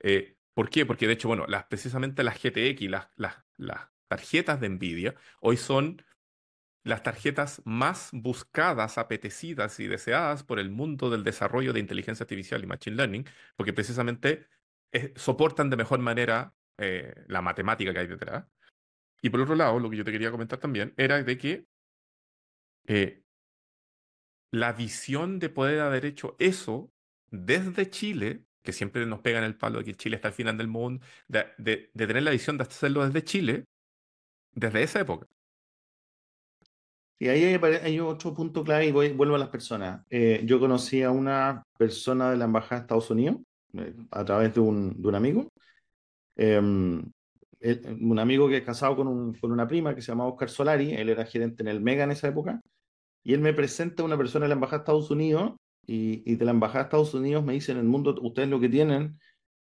[0.00, 0.86] Eh, ¿Por qué?
[0.86, 5.56] Porque de hecho, bueno, las, precisamente las GTX, las, las, las tarjetas de NVIDIA, hoy
[5.56, 6.04] son
[6.84, 12.62] las tarjetas más buscadas, apetecidas y deseadas por el mundo del desarrollo de inteligencia artificial
[12.62, 13.24] y machine learning,
[13.56, 14.48] porque precisamente
[14.92, 18.44] eh, soportan de mejor manera eh, la matemática que hay detrás.
[19.22, 21.66] Y por otro lado, lo que yo te quería comentar también era de que
[22.86, 23.22] eh,
[24.50, 26.92] la visión de poder haber hecho eso
[27.30, 30.58] desde Chile, que siempre nos pega en el palo de que Chile está al final
[30.58, 33.66] del mundo, de tener la visión de hacerlo desde Chile,
[34.54, 35.26] desde esa época.
[37.18, 40.04] Y ahí hay, otro punto clave y voy, vuelvo a las personas.
[40.10, 43.36] Eh, yo conocí a una persona de la Embajada de Estados Unidos
[43.74, 45.48] eh, a través de un, de un amigo.
[46.34, 47.00] Em,
[48.00, 50.94] un amigo que es casado con, un, con, una prima que se llama Oscar Solari,
[50.94, 52.60] él era gerente en el Mega en esa época,
[53.22, 55.52] y él me presenta a una persona de la Embajada de Estados Unidos
[55.86, 58.58] y, y de la Embajada de Estados Unidos me dice, en el mundo ustedes lo
[58.58, 59.16] que tienen,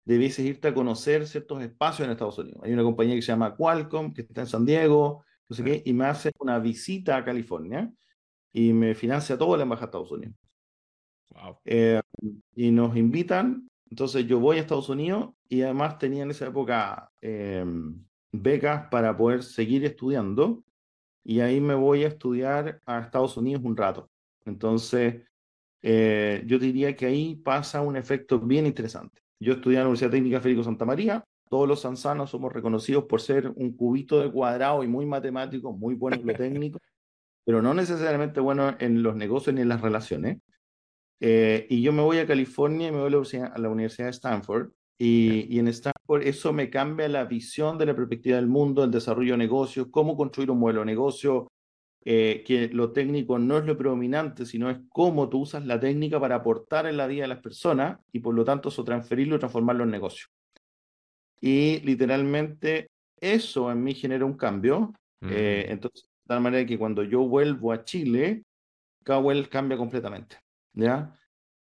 [0.06, 2.60] debieses irte a conocer ciertos espacios en Estados Unidos.
[2.62, 5.82] Hay una compañía que se llama Qualcomm, que está en San Diego, no sé qué,
[5.84, 7.92] y me hace una visita a California
[8.52, 10.36] y me financia todo la Embajada de Estados Unidos.
[11.64, 12.00] Eh,
[12.54, 17.10] y nos invitan, entonces yo voy a Estados Unidos y además tenía en esa época
[17.20, 20.64] em, becas para poder seguir estudiando
[21.24, 24.08] y ahí me voy a estudiar a Estados Unidos un rato.
[24.44, 25.22] Entonces,
[25.82, 29.25] eh, yo diría que ahí pasa un efecto bien interesante.
[29.40, 33.20] Yo estudié en la Universidad Técnica Federico Santa María, todos los sanzanos somos reconocidos por
[33.20, 36.34] ser un cubito de cuadrado y muy matemático, muy bueno en lo
[36.70, 36.78] técnico,
[37.44, 40.38] pero no necesariamente bueno en los negocios ni en las relaciones.
[41.20, 44.70] Eh, y yo me voy a California y me voy a la Universidad, de Stanford.
[44.98, 48.90] Y, y, en Stanford eso me cambia la visión de la perspectiva del mundo, el
[48.90, 51.48] desarrollo de negocios, cómo construir un modelo de negocio,
[52.08, 56.20] eh, que lo técnico no es lo predominante, sino es cómo tú usas la técnica
[56.20, 59.38] para aportar en la vida de las personas y por lo tanto eso transferirlo y
[59.40, 60.28] transformarlo en negocio.
[61.40, 62.90] Y literalmente
[63.20, 64.92] eso en mí genera un cambio.
[65.20, 68.44] Eh, entonces, de tal manera que cuando yo vuelvo a Chile,
[69.04, 70.36] Cowell cambia completamente.
[70.74, 71.12] ¿ya?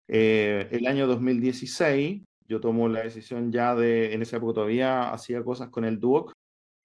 [0.10, 5.41] Eh, el año 2016, yo tomo la decisión ya de, en esa época todavía hacía
[5.45, 6.34] cosas con el Duoc,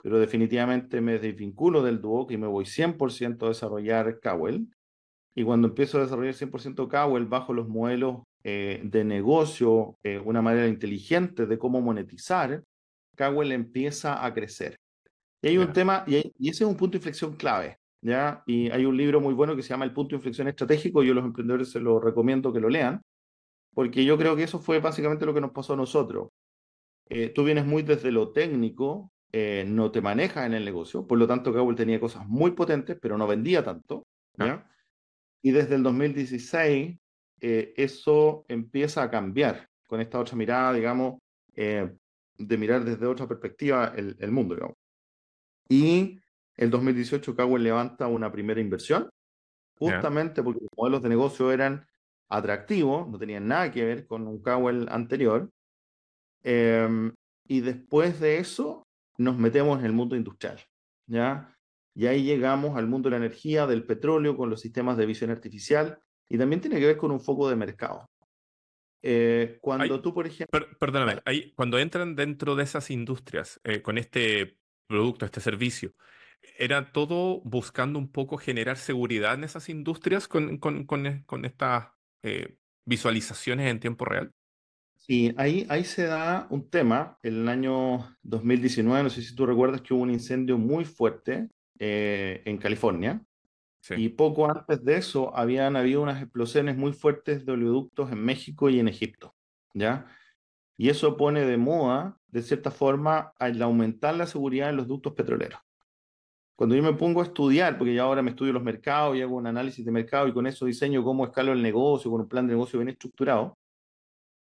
[0.02, 4.66] pero definitivamente me desvinculo del Duoc y me voy 100% a desarrollar Cowell.
[5.34, 10.66] Y cuando empiezo a desarrollar 100% Cowell bajo los modelos eh, de negocio, una manera
[10.66, 12.62] inteligente de cómo monetizar,
[13.16, 14.78] Cowell empieza a crecer.
[15.42, 18.42] Y hay un tema, y, ese es un punto de inflexión clave, ¿ya?
[18.46, 21.12] Y hay un libro muy bueno que se llama El punto de inflexión estratégico, yo
[21.12, 23.02] a los emprendedores se lo recomiendo que lo lean,
[23.74, 26.28] porque yo creo que eso fue básicamente lo que nos pasó a nosotros.
[27.08, 31.18] Eh, tú vienes muy desde lo técnico, eh, no te manejas en el negocio, por
[31.18, 34.68] lo tanto Cowell tenía cosas muy potentes, pero no vendía tanto, ¿ya?
[35.42, 36.98] Y desde el 2016
[37.40, 41.18] eh, eso empieza a cambiar con esta otra mirada, digamos,
[41.54, 44.76] de mirar desde otra perspectiva el, el mundo, digamos.
[45.68, 46.18] Y
[46.56, 49.08] el 2018 Cowell levanta una primera inversión,
[49.78, 51.86] justamente porque los modelos de negocio eran
[52.28, 55.50] atractivos, no tenían nada que ver con un Cowell anterior.
[56.42, 57.14] Em,
[57.46, 58.86] y después de eso
[59.20, 60.58] nos metemos en el mundo industrial,
[61.06, 61.54] ¿ya?
[61.94, 65.30] Y ahí llegamos al mundo de la energía, del petróleo, con los sistemas de visión
[65.30, 68.08] artificial, y también tiene que ver con un foco de mercado.
[69.02, 70.66] Eh, cuando tú, por ejemplo...
[70.78, 74.56] perdóname, ahí, cuando entran dentro de esas industrias eh, con este
[74.86, 75.92] producto, este servicio,
[76.56, 81.44] ¿era todo buscando un poco generar seguridad en esas industrias con, con, con, eh, con
[81.44, 81.88] estas
[82.86, 84.32] visualizaciones en tiempo real?
[85.10, 87.18] Sí, ahí, ahí se da un tema.
[87.24, 91.48] En el año 2019, no sé si tú recuerdas que hubo un incendio muy fuerte
[91.80, 93.20] en California.
[93.96, 98.70] Y poco antes de eso habían habido unas explosiones muy fuertes de oleoductos en México
[98.70, 99.34] y en Egipto,
[99.74, 100.06] ¿ya?
[100.76, 105.14] Y eso pone de moda, de cierta forma, al aumentar la seguridad en los ductos
[105.14, 105.58] petroleros.
[106.54, 109.34] Cuando yo me pongo a estudiar, porque ya ahora me estudio los mercados y hago
[109.34, 112.46] un análisis de mercado y con eso diseño cómo escalo el negocio, con un plan
[112.46, 113.58] de negocio bien estructurado,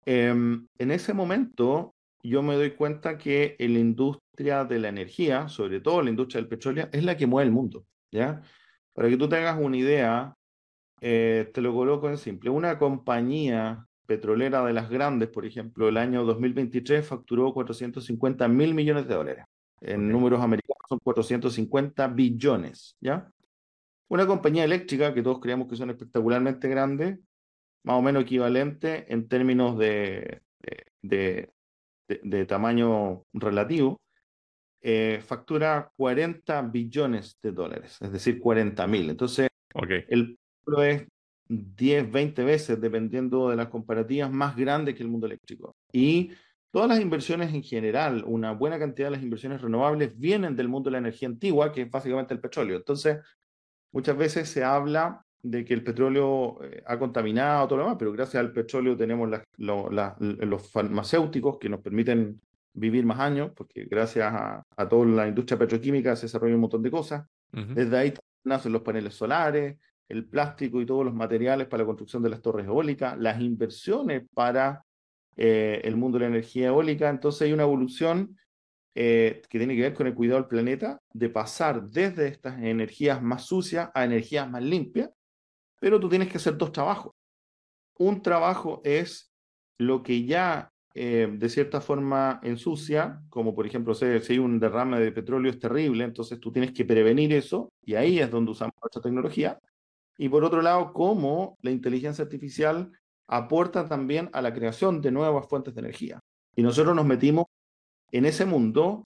[0.09, 5.81] em, en ese momento yo me doy cuenta que la industria de la energía, sobre
[5.81, 8.43] todo la industria del petróleo, es la que mueve el mundo, ¿ya?
[8.95, 10.35] Para que tú tengas una idea,
[11.01, 12.51] eh, te lo coloco en simple.
[12.51, 19.07] Una compañía petrolera de las grandes, por ejemplo, el año 2023 facturó 450 mil millones
[19.07, 19.45] de dólares.
[19.83, 23.31] En números americanos son 450 billones, ¿ya?
[24.09, 27.19] Una compañía eléctrica que todos creemos que son espectacularmente grandes,
[27.85, 30.43] más o menos equivalente en términos de,
[31.03, 31.51] de,
[32.09, 34.01] de, tamaño relativo,
[34.81, 39.11] eh, factura 40 billones de dólares, es decir, 40 mil.
[39.11, 39.49] Entonces,
[40.09, 41.07] el pueblo es
[41.49, 45.75] 10, 20 veces, dependiendo de las comparativas, más grande que el mundo eléctrico.
[45.93, 46.33] Y
[46.71, 50.89] todas las inversiones en general, una buena cantidad de las inversiones renovables vienen del mundo
[50.89, 52.77] de la energía antigua, que es básicamente el petróleo.
[52.77, 53.19] Entonces,
[53.93, 58.13] muchas veces se habla de que el petróleo eh, ha contaminado todo lo demás, pero
[58.13, 62.41] gracias al petróleo tenemos los farmacéuticos que nos permiten
[62.73, 66.91] vivir más años, porque gracias a, toda la industria petroquímica se desarrolla un montón de
[66.91, 67.27] cosas.
[67.51, 72.23] Desde ahí nacen los paneles solares, el plástico y todos los materiales para la construcción
[72.23, 74.85] de las torres eólicas, las inversiones para
[75.37, 77.09] eh, el mundo de la energía eólica.
[77.09, 78.37] Entonces hay una evolución
[78.95, 83.23] eh, que tiene que ver con el cuidado del planeta, de pasar desde estas energías
[83.23, 85.11] más sucias a energías más limpias,
[85.79, 87.13] pero tú tienes que hacer dos trabajos.
[87.99, 89.33] Un trabajo es
[89.79, 94.99] lo que ya eh, de cierta forma ensucia, como por ejemplo si hay un derrame
[94.99, 98.75] de petróleo es terrible, entonces tú tienes que prevenir eso y ahí es donde usamos
[98.83, 99.59] nuestra tecnología.
[100.17, 102.91] Y por otro lado, cómo la inteligencia artificial
[103.29, 106.19] aporta también a la creación de nuevas fuentes de energía.
[106.57, 107.47] Y nosotros nos metimos
[108.11, 109.07] en ese mundo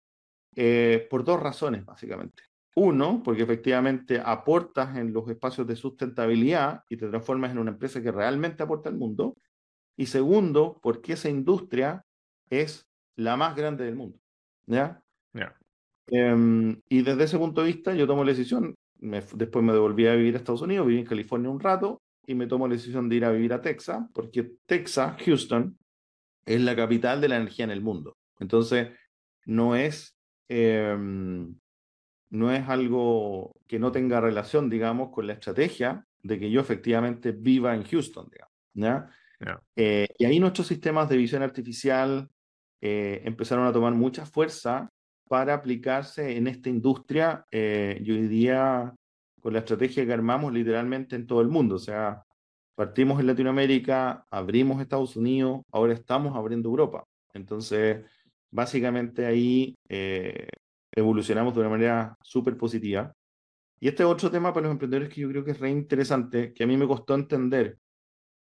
[0.56, 2.44] eh, por dos razones, básicamente.
[2.80, 8.04] Uno, porque efectivamente aportas en los espacios de sustentabilidad y te transformas en una empresa
[8.04, 9.36] que realmente aporta al mundo.
[9.96, 12.06] Y segundo, porque esa industria
[12.52, 14.20] es la más grande del mundo.
[14.68, 15.02] ¿Ya?
[16.06, 18.76] Em, y desde ese punto de vista, yo tomo la decisión.
[19.00, 22.46] después me devolví a vivir a Estados Unidos, viví en California un rato y me
[22.46, 25.76] tomo la decisión de ir a vivir a Texas, porque Texas, Houston,
[26.46, 28.18] es la capital de la energía en el mundo.
[28.40, 28.90] Entonces,
[29.48, 30.16] no es.
[30.48, 31.56] Em,
[32.30, 37.32] no es algo que no tenga relación, digamos, con la estrategia de que yo efectivamente
[37.32, 38.54] viva en Houston, digamos.
[39.76, 42.30] Eh, y ahí nuestros sistemas de visión artificial
[42.82, 44.90] eh, empezaron a tomar mucha fuerza
[45.28, 48.94] para aplicarse en esta industria eh, y hoy día
[49.42, 51.76] con la estrategia que armamos literalmente en todo el mundo.
[51.76, 52.24] O sea,
[52.76, 57.06] partimos en Latinoamérica, abrimos Estados Unidos, ahora estamos abriendo Europa.
[57.34, 58.04] Entonces,
[58.52, 59.76] básicamente ahí
[60.98, 63.14] evolucionamos de una manera súper positiva.
[63.80, 66.64] Y este otro tema para los emprendedores que yo creo que es re interesante, que
[66.64, 67.78] a mí me costó entender,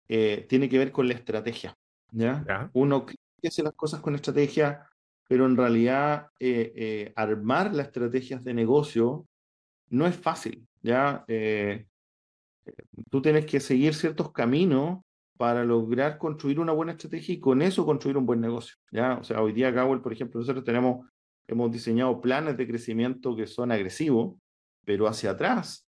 [0.08, 1.76] eh, tiene que ver con la estrategia.
[2.12, 2.70] ¿ya?
[2.74, 4.88] Uno que hace las cosas con estrategia,
[5.28, 9.26] pero en realidad eh, eh, armar las estrategias de negocio
[9.90, 10.68] no es fácil.
[10.84, 11.26] ¿ya?
[13.10, 15.00] tú tienes que seguir ciertos caminos
[15.38, 18.76] para lograr construir una buena estrategia y con eso construir un buen negocio.
[18.92, 19.18] ¿ya?
[19.18, 21.08] O sea, hoy día Gawel, por ejemplo, nosotros tenemos
[21.48, 24.36] hemos diseñado planes de crecimiento que son agresivos,
[24.84, 25.88] pero hacia atrás,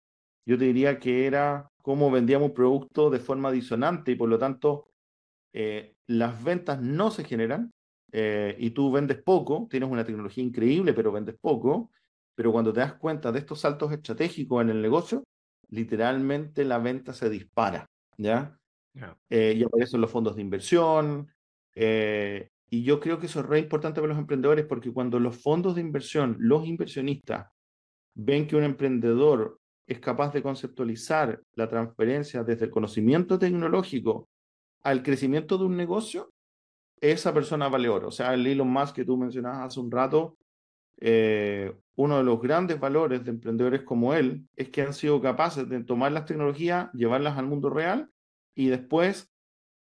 [0.47, 4.89] yo te diría que era cómo vendíamos productos de forma disonante y por lo tanto
[5.53, 7.71] eh, las ventas no se generan
[8.13, 11.91] eh, y tú vendes poco, tienes una tecnología increíble, pero vendes poco,
[12.35, 15.25] pero cuando te das cuenta de estos saltos estratégicos en el negocio,
[15.69, 18.59] literalmente la venta se dispara, ¿ya?
[19.29, 21.31] Eh, y aparecen los fondos de inversión,
[22.71, 25.75] y yo creo que eso es re importante para los emprendedores porque cuando los fondos
[25.75, 27.49] de inversión, los inversionistas,
[28.15, 34.29] ven que un emprendedor es capaz de conceptualizar la transferencia desde el conocimiento tecnológico
[34.83, 36.33] al crecimiento de un negocio,
[37.01, 38.09] esa persona vale oro.
[38.09, 40.37] O sea, el Elon Musk que tú mencionabas hace un rato,
[41.01, 45.69] eh, uno de los grandes valores de emprendedores como él es que han sido capaces
[45.69, 48.11] de tomar las tecnologías, llevarlas al mundo real
[48.55, 49.31] y después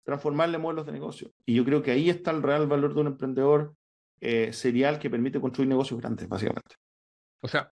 [0.08, 1.34] transformarle modelos de negocio.
[1.46, 3.76] Y yo creo que ahí está el real valor de un emprendedor
[4.22, 6.76] eh, serial que permite construir negocios grandes, básicamente.
[7.42, 7.74] O sea,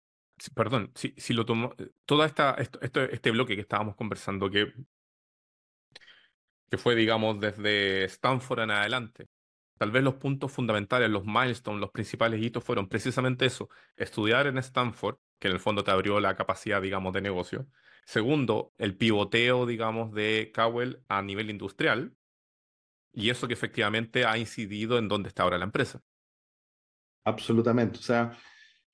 [0.55, 4.71] perdón, si, si lo tomo, eh, toda esta, esto, este bloque que estábamos conversando, que,
[6.69, 9.27] que fue, digamos, desde Stanford en adelante,
[9.77, 13.67] tal vez los puntos fundamentales, los milestones, los principales hitos fueron precisamente eso,
[13.97, 17.67] estudiar en Stanford, que en el fondo te abrió la capacidad, digamos, de negocio.
[18.05, 22.15] Segundo, el pivoteo, digamos, de Cowell a nivel industrial,
[23.13, 26.01] y eso que efectivamente ha incidido en dónde está ahora la empresa.
[27.23, 27.99] Absolutamente.
[27.99, 28.37] O sea,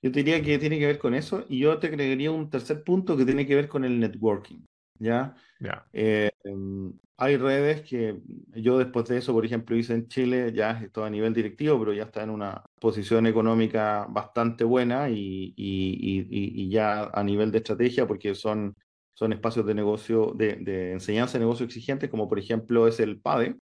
[0.01, 2.83] yo te diría que tiene que ver con eso y yo te agregaría un tercer
[2.83, 4.65] punto que tiene que ver con el networking.
[4.99, 5.35] ¿ya?
[5.59, 5.85] Ya.
[5.93, 8.19] Eh, em, hay redes que
[8.55, 11.93] yo después de eso, por ejemplo, hice en Chile, ya estoy a nivel directivo, pero
[11.93, 17.51] ya está en una posición económica bastante buena y, y, y, y ya a nivel
[17.51, 18.75] de estrategia, porque son,
[19.13, 23.19] son espacios de negocio, de, de enseñanza de negocio exigentes, como por ejemplo es el
[23.19, 23.57] PADE,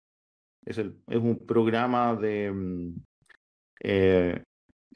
[0.64, 2.52] es, el, es un programa de...
[2.52, 2.94] Mm,
[3.80, 4.42] eh,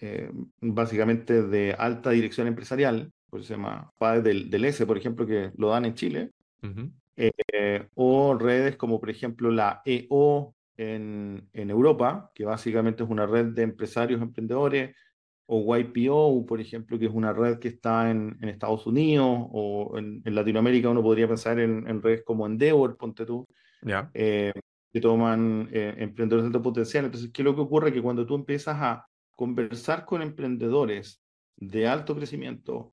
[0.00, 5.26] eh, básicamente de alta dirección empresarial, pues se llama PADE del, del S, por ejemplo,
[5.26, 6.30] que lo dan en Chile,
[6.62, 6.90] Ujú.
[7.16, 13.26] eh, o redes como por ejemplo la EO en, en Europa, que básicamente es una
[13.26, 14.94] red de empresarios emprendedores,
[15.50, 19.96] o YPO, por ejemplo, que es una red que está en, en Estados Unidos, o
[19.96, 23.46] en, en Latinoamérica uno podría pensar en, redes como Endeavor, ponte tú,
[23.82, 24.10] Ya.
[24.12, 24.52] eh,
[24.92, 27.04] que toman eh, emprendedores de alto potencial.
[27.04, 27.92] Entonces, ¿qué es lo que ocurre?
[27.92, 31.22] Que cuando tú empiezas a conversar con emprendedores
[31.56, 32.92] de alto crecimiento,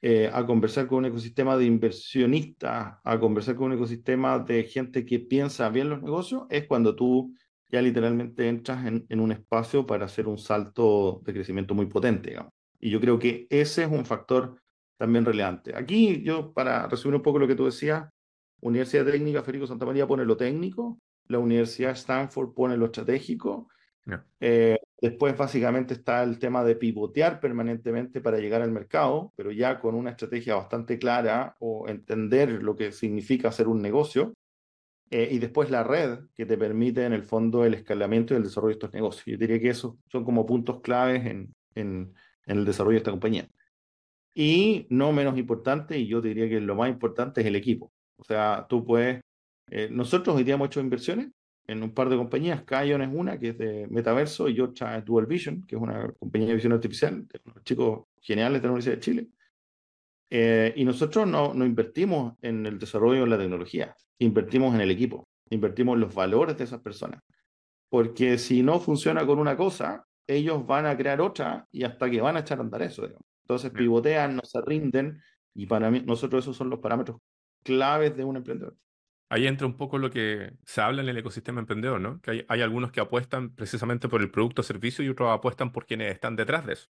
[0.00, 5.06] eh, a conversar con un ecosistema de inversionistas, a conversar con un ecosistema de gente
[5.06, 7.34] que piensa bien los negocios, es cuando tú
[7.70, 12.30] ya literalmente entras en, en un espacio para hacer un salto de crecimiento muy potente,
[12.30, 12.52] digamos.
[12.78, 14.60] Y yo creo que ese es un factor
[14.98, 15.74] también relevante.
[15.74, 18.08] Aquí yo, para resumir un poco lo que tú decías,
[18.60, 23.68] Universidad Técnica Federico Santa María pone lo técnico, la Universidad Stanford pone lo estratégico,
[24.38, 29.80] eh, después básicamente está el tema de pivotear permanentemente para llegar al mercado, pero ya
[29.80, 34.34] con una estrategia bastante clara o entender lo que significa hacer un negocio.
[35.10, 38.42] Eh, y después la red que te permite en el fondo el escalamiento y el
[38.42, 39.26] desarrollo de estos negocios.
[39.26, 42.14] Yo diría que esos son como puntos claves en, en,
[42.46, 43.48] en el desarrollo de esta compañía.
[44.34, 47.92] Y no menos importante, y yo diría que lo más importante es el equipo.
[48.16, 49.22] O sea, tú puedes,
[49.70, 51.28] eh, nosotros hoy día hemos hecho inversiones
[51.66, 55.04] en un par de compañías, Kion es una que es de Metaverso y otra es
[55.04, 58.72] Dual Vision, que es una compañía de visión artificial, de unos chicos geniales de la
[58.72, 59.28] Universidad de Chile.
[60.30, 64.90] Eh, y nosotros no, no invertimos en el desarrollo de la tecnología, invertimos en el
[64.90, 67.20] equipo, invertimos en los valores de esas personas.
[67.88, 72.20] Porque si no funciona con una cosa, ellos van a crear otra y hasta que
[72.20, 73.02] van a echar a andar eso.
[73.02, 73.24] digamos.
[73.44, 75.22] Entonces pivotean, no se rinden
[75.54, 77.18] y para mí, nosotros esos son los parámetros
[77.62, 78.76] claves de un emprendedor.
[79.34, 82.20] Ahí entra un poco lo que se habla en el ecosistema emprendedor, ¿no?
[82.20, 85.72] Que hay, hay algunos que apuestan precisamente por el producto o servicio y otros apuestan
[85.72, 86.88] por quienes están detrás de eso.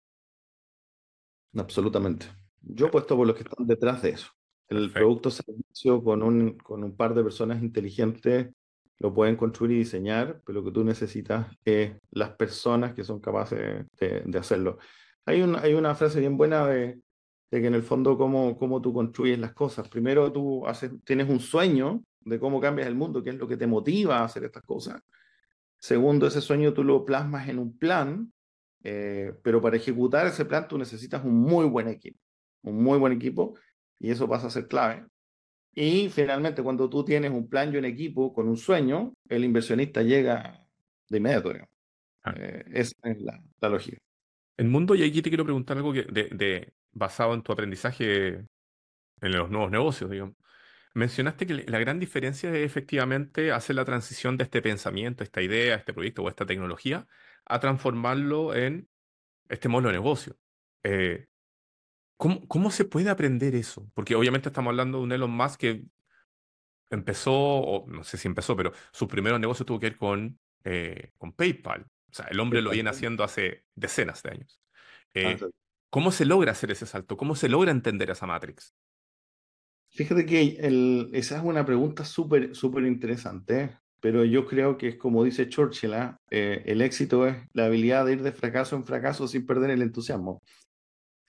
[1.55, 2.25] Absolutamente.
[2.61, 4.31] Yo apuesto por los que están detrás de eso.
[4.69, 4.99] El Perfecto.
[4.99, 8.51] producto o servicio con un, con un par de personas inteligentes
[8.97, 13.19] lo pueden construir y diseñar, pero lo que tú necesitas es las personas que son
[13.19, 14.79] capaces de, de hacerlo.
[15.27, 17.01] Hay, un, hay una frase bien buena de,
[17.51, 19.87] de que en el fondo cómo, cómo tú construyes las cosas.
[19.89, 23.57] Primero tú haces, tienes un sueño de cómo cambias el mundo, qué es lo que
[23.57, 25.01] te motiva a hacer estas cosas.
[25.79, 28.31] Segundo, ese sueño tú lo plasmas en un plan,
[28.83, 32.19] eh, pero para ejecutar ese plan tú necesitas un muy buen equipo,
[32.63, 33.55] un muy buen equipo,
[33.99, 35.05] y eso pasa a ser clave.
[35.73, 40.01] Y finalmente, cuando tú tienes un plan y un equipo con un sueño, el inversionista
[40.03, 40.67] llega
[41.09, 41.53] de inmediato.
[42.23, 42.33] Ah.
[42.37, 43.97] Eh, esa es la, la lógica.
[44.57, 48.27] El mundo, y aquí te quiero preguntar algo que de, de- basado en tu aprendizaje
[49.21, 50.35] en los nuevos negocios, digamos.
[50.93, 55.75] Mencionaste que la gran diferencia es efectivamente hacer la transición de este pensamiento, esta idea,
[55.75, 57.07] este proyecto o esta tecnología
[57.45, 58.89] a transformarlo en
[59.49, 60.37] este modelo de negocio.
[60.83, 61.27] Eh,
[62.17, 63.89] ¿cómo, cómo se puede aprender eso?
[63.93, 65.85] Porque obviamente estamos hablando de un Elon Musk que
[66.89, 71.11] empezó, o no sé si empezó, pero sus primeros negocios tuvo que ver con, eh,
[71.17, 71.83] con PayPal.
[72.11, 74.61] O sea, el hombre lo viene haciendo hace decenas de años.
[75.13, 75.45] Eh, Ah, sí.
[75.89, 77.17] ¿cómo se logra hacer ese salto?
[77.17, 78.75] ¿Cómo se logra entender esa Matrix?
[79.93, 80.57] Fíjate que
[81.13, 85.93] esa es una pregunta súper, súper interesante, pero yo creo que es como dice Churchill,
[85.93, 86.17] ¿ah?
[86.29, 89.81] Eh, el éxito es la habilidad de ir de fracaso en fracaso sin perder el
[89.81, 90.41] entusiasmo.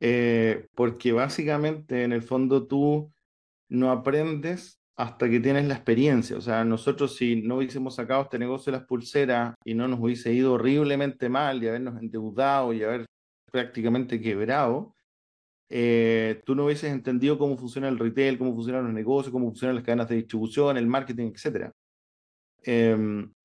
[0.01, 3.13] Eh, porque básicamente en el fondo tú
[3.69, 6.37] no aprendes hasta que tienes la experiencia.
[6.37, 10.01] O sea, nosotros si no hubiésemos sacado este negocio de las pulseras y no nos
[10.01, 13.07] hubiese ido horriblemente mal y habernos endeudado y haber
[13.51, 14.95] prácticamente quebrado,
[15.75, 19.77] eh, tú no hubieses entendido cómo funciona el retail, cómo funcionan los negocios, cómo funcionan
[19.77, 21.71] las cadenas de distribución, el marketing, etc.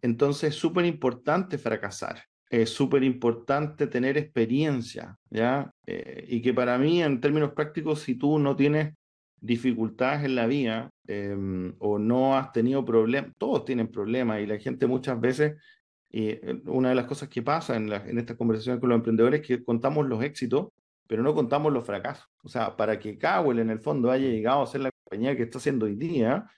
[0.01, 5.71] entonces es súper importante fracasar, es súper importante tener experiencia, ¿ya?
[5.86, 8.93] Eh, y que para mí, en términos prácticos, si tú no tienes
[9.39, 11.36] dificultades en la vida eh,
[11.80, 15.61] o no has tenido problemas, todos tienen problemas y la gente muchas veces,
[16.09, 18.97] y eh, una de las cosas que pasa en, la, en estas conversaciones con los
[18.97, 20.69] emprendedores es que contamos los éxitos,
[21.08, 22.28] pero no contamos los fracasos.
[22.43, 25.43] O sea, para que Cowell en el fondo haya llegado a ser la compañía que
[25.43, 26.49] está haciendo hoy día,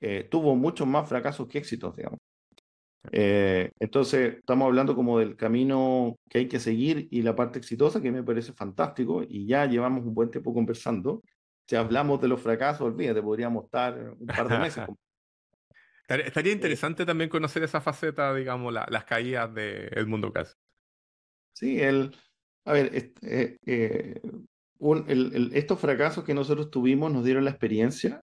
[0.00, 2.18] eh, tuvo muchos más fracasos que éxitos, digamos.
[3.10, 8.00] Eh, entonces, estamos hablando como del camino que hay que seguir y la parte exitosa,
[8.00, 11.22] que me parece fantástico, y ya llevamos un buen tiempo conversando.
[11.66, 14.84] si hablamos de los fracasos, olvídate, podríamos estar un par de meses.
[16.08, 20.58] Estaría interesante también conocer esa faceta, digamos, las caídas de Edmundo Cass.
[21.54, 22.14] Sí, el,
[22.64, 24.20] a ver, este, eh,
[25.52, 28.20] estos fracasos que nosotros tuvimos nos dieron la experiencia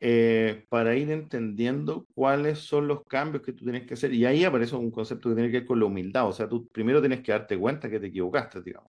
[0.00, 4.12] eh, para ir entendiendo cuáles son los cambios que tú tienes que hacer.
[4.14, 6.28] Y ahí aparece un concepto que tiene que ver con la humildad.
[6.28, 8.90] O sea, tú primero tienes que darte cuenta que te equivocaste, digamos.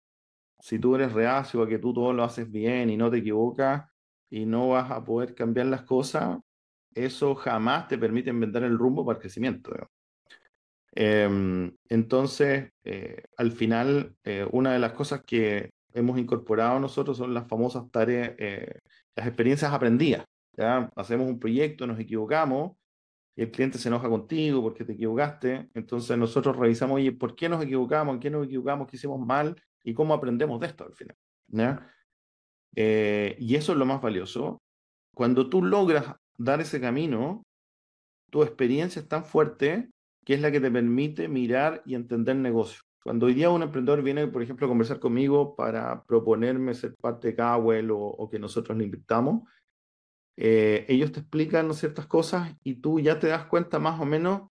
[0.61, 3.85] Si tú eres reacio a que tú todo lo haces bien y no te equivocas
[4.31, 6.39] y no vas a poder cambiar las cosas,
[6.95, 9.73] eso jamás te permite inventar el rumbo para el crecimiento.
[11.01, 17.33] Em, entonces, eh, al final, eh, una de las cosas que hemos incorporado nosotros son
[17.33, 18.81] las famosas tareas, eh,
[19.15, 20.25] las experiencias aprendidas.
[20.57, 20.91] ¿ya?
[20.97, 22.77] Hacemos un proyecto, nos equivocamos,
[23.37, 25.71] y el cliente se enoja contigo porque te equivocaste.
[25.73, 28.15] Entonces nosotros revisamos, oye, ¿por qué nos equivocamos?
[28.15, 28.89] ¿En qué nos equivocamos?
[28.89, 29.55] ¿Qué hicimos mal?
[29.85, 31.17] ¿Y cómo aprendemos de esto al final?
[32.75, 34.61] y eso es lo más valioso.
[35.15, 37.45] Cuando tú logras dar ese camino,
[38.31, 39.91] tu experiencia es tan fuerte
[40.29, 42.83] que es la que te permite mirar y entender negocio.
[43.03, 47.29] Cuando hoy día un emprendedor viene, por ejemplo, a conversar conmigo para proponerme ser parte
[47.29, 49.49] de Cowell o, o que nosotros le invitamos,
[50.37, 54.51] eh, ellos te explican ciertas cosas y tú ya te das cuenta más o menos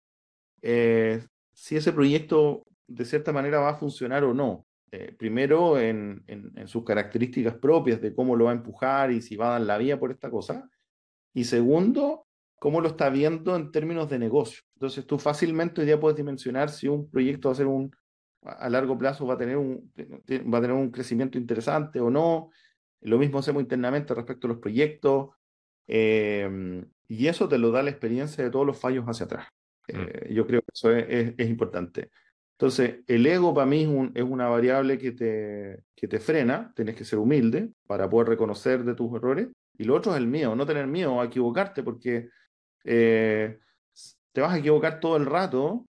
[0.62, 4.66] eh, si ese proyecto de cierta manera va a funcionar o no.
[4.92, 9.36] Eh, primero en, en, sus características propias de cómo lo va a empujar y si
[9.36, 10.70] va a dar la vía por esta cosa.
[11.34, 12.25] Y segundo,
[12.66, 14.64] cómo lo está viendo en términos de negocio.
[14.74, 17.96] Entonces tú fácilmente ya puedes dimensionar si un proyecto va a ser un,
[18.42, 19.94] a largo plazo va a tener un,
[20.52, 22.50] va a tener un crecimiento interesante o no.
[23.02, 25.30] Lo mismo hacemos internamente respecto a los proyectos.
[25.86, 29.48] Em, y eso te lo da la experiencia de todos los fallos hacia atrás.
[29.88, 30.00] Mm.
[30.00, 32.10] Eh, yo creo que eso es, es, importante.
[32.54, 36.74] Entonces, el ego para mí es, un, es, una variable que te, que te frena,
[36.76, 40.26] tienes que ser humilde para poder reconocer de tus errores y lo otro es el
[40.26, 42.30] miedo, no tener miedo a equivocarte, porque
[42.86, 43.60] eh,
[44.32, 45.86] te vas a equivocar todo el rato,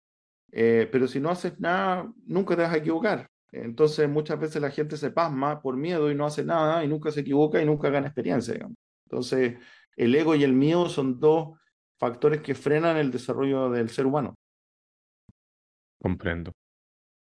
[0.52, 3.30] eh, pero si no haces nada, nunca te vas a equivocar.
[3.52, 7.10] Entonces muchas veces la gente se pasma por miedo y no hace nada y nunca
[7.10, 8.68] se equivoca y nunca gana experiencia.
[9.06, 9.58] Entonces
[9.96, 11.58] el ego y el miedo son dos
[11.98, 14.34] factores que frenan el desarrollo del ser humano.
[16.00, 16.52] Comprendo.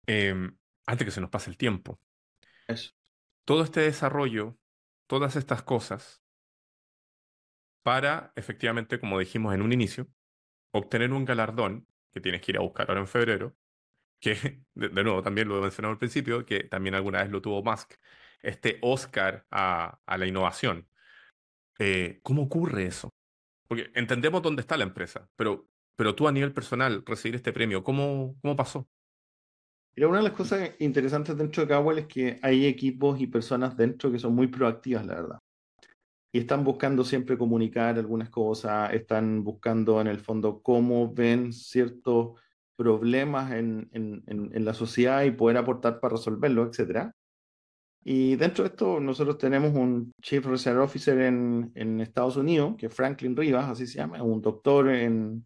[0.06, 0.56] Em,
[0.86, 2.00] antes que se nos pase el tiempo.
[2.68, 2.92] Eso.
[3.46, 4.58] Todo este desarrollo,
[5.08, 6.22] todas estas cosas,
[7.88, 10.10] para, efectivamente, como dijimos en un inicio,
[10.74, 13.56] obtener un galardón que tienes que ir a buscar ahora en febrero,
[14.20, 14.34] que
[14.76, 17.94] de, nuevo también lo he mencionado al principio, que también alguna vez lo tuvo Musk,
[18.42, 20.86] este Oscar a, la innovación.
[21.80, 23.10] Eh, ¿Cómo ocurre eso?
[23.70, 27.86] Porque entendemos dónde está la empresa, pero, pero tú a nivel personal, recibir este premio,
[27.86, 28.86] ¿cómo, cómo pasó?
[29.96, 33.78] Mira, una de las cosas interesantes dentro de Cowell es que hay equipos y personas
[33.78, 35.40] dentro que son muy proactivas, la verdad
[36.32, 42.40] y están buscando siempre comunicar algunas cosas, están buscando en el fondo cómo ven ciertos
[42.76, 47.12] problemas en, en, en, la sociedad y poder aportar para resolverlo, etc.
[48.04, 52.86] Y dentro de esto nosotros tenemos un Chief Research Officer en, en Estados Unidos, que
[52.86, 55.46] es Franklin Rivas, así se llama, es un doctor en,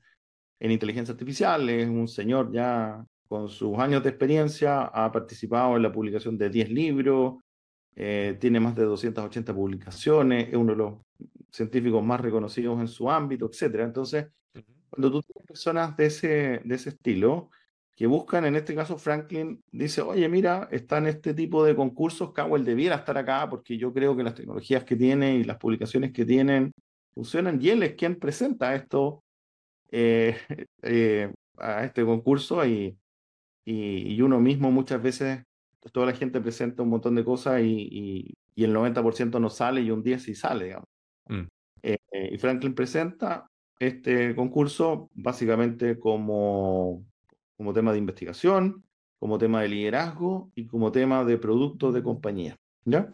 [0.60, 5.84] en inteligencia artificial, es un señor ya con sus años de experiencia, ha participado en
[5.84, 7.36] la publicación de 10 libros,
[7.96, 10.94] eh, tiene más de 280 publicaciones, es uno de los
[11.52, 13.82] científicos más reconocidos en su ámbito, etc.
[13.82, 14.28] Entonces,
[14.90, 17.50] cuando tú tienes personas de ese, de ese estilo,
[17.96, 22.34] que buscan, en este caso Franklin dice, oye, mira, está en este tipo de concursos,
[22.34, 26.12] Cowell debiera estar acá porque yo creo que las tecnologías que tiene y las publicaciones
[26.12, 26.74] que tienen
[27.14, 29.24] funcionan y él es quien presenta esto
[29.92, 30.38] eh,
[30.82, 32.98] eh, a este concurso y,
[33.66, 35.44] y, y, uno mismo muchas veces
[35.90, 39.90] toda la gente presenta un montón de cosas y, y, el 90% no sale y
[39.90, 40.88] un 10% sí sale, digamos.
[41.28, 41.48] Mm.
[41.82, 47.04] Eh, eh, y Franklin presenta este concurso básicamente como,
[47.58, 48.84] como tema de investigación,
[49.18, 52.56] como tema de liderazgo y como tema de productos de compañía.
[52.86, 53.12] ¿ya?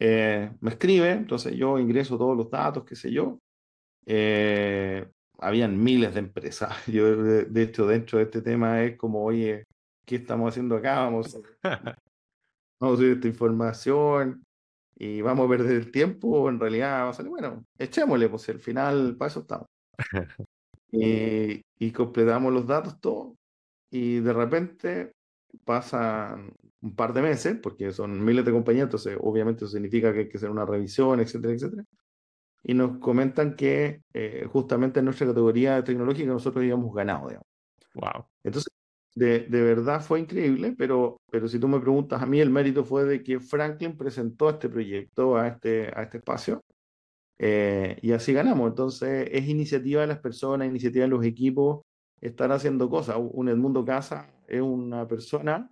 [0.00, 3.38] Eh, me escribe, entonces yo ingreso todos los datos, qué sé yo.
[5.38, 6.74] habían miles de empresas.
[6.88, 9.66] Yo, de, de, hecho, dentro de este tema es como, oye,
[10.04, 11.00] ¿qué estamos haciendo acá?
[11.00, 11.38] Vamos,
[12.80, 14.44] vamos a subir esta información
[14.96, 19.16] y vamos a perder el tiempo, en realidad a salir, bueno, echémosle, pues al final
[19.16, 19.66] para eso estamos.
[20.92, 23.34] y, y completamos los datos todos
[23.90, 25.12] y de repente
[25.64, 30.20] pasan un par de meses, porque son miles de compañías, entonces obviamente eso significa que
[30.20, 31.84] hay que hacer una revisión, etcétera, etcétera.
[32.64, 37.48] Y nos comentan que eh, justamente en nuestra categoría tecnológica nosotros habíamos ganado, digamos.
[37.94, 38.26] Wow.
[38.44, 38.72] Entonces,
[39.14, 42.84] de, de, verdad fue increíble, pero, pero si tú me preguntas a mí, el mérito
[42.84, 46.62] fue de que Franklin presentó este proyecto a este, a este espacio
[47.38, 48.68] eh, y así ganamos.
[48.68, 51.82] Entonces, es iniciativa de las personas, iniciativa de los equipos,
[52.20, 53.16] estar haciendo cosas.
[53.18, 55.68] Un Edmundo Casa es una persona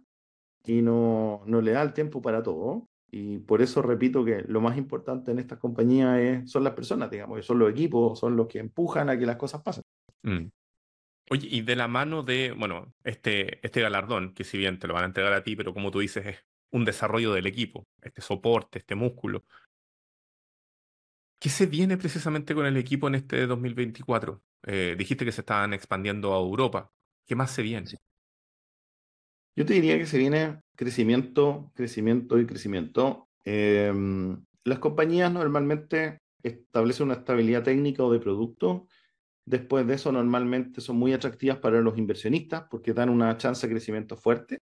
[0.64, 2.88] y no, no le da el tiempo para todo.
[3.12, 7.10] Y por eso repito que lo más importante en estas compañías es, son las personas,
[7.10, 9.84] digamos, son los equipos, son los que empujan a que las cosas pasen.
[10.22, 10.46] Mm.
[11.32, 14.94] Oye, y de la mano de, bueno, este, este galardón, que si bien te lo
[14.94, 18.20] van a entregar a ti, pero como tú dices, es un desarrollo del equipo, este
[18.20, 19.44] soporte, este músculo.
[21.38, 24.42] ¿Qué se viene precisamente con el equipo en este 2024?
[24.66, 26.92] Eh, dijiste que se estaban expandiendo a Europa.
[27.24, 27.92] ¿Qué más se viene?
[29.56, 33.28] Yo te diría que se viene crecimiento, crecimiento y crecimiento.
[33.44, 38.88] Em, las compañías normalmente establecen una estabilidad técnica o de producto.
[39.44, 43.72] Después de eso, normalmente son muy atractivas para los inversionistas porque dan una chance de
[43.72, 44.58] crecimiento fuerte.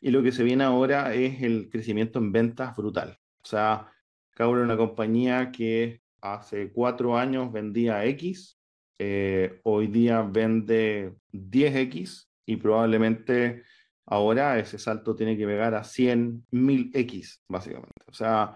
[0.00, 3.18] Y lo que se viene ahora es el crecimiento en ventas brutal.
[3.42, 3.90] O sea,
[4.30, 8.58] Cauro es una compañía que hace cuatro años vendía X,
[8.98, 13.62] eh, hoy día vende 10X y probablemente
[14.06, 18.02] ahora ese salto tiene que pegar a 100 mil X, básicamente.
[18.06, 18.54] O sea,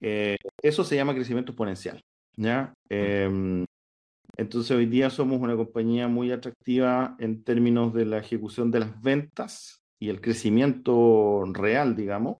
[0.00, 2.02] eh, eso se llama crecimiento exponencial.
[2.36, 2.72] ¿ya?
[2.88, 3.64] Em,
[4.36, 9.02] entonces hoy día somos una compañía muy atractiva en términos de la ejecución de las
[9.02, 12.38] ventas y el crecimiento real, digamos,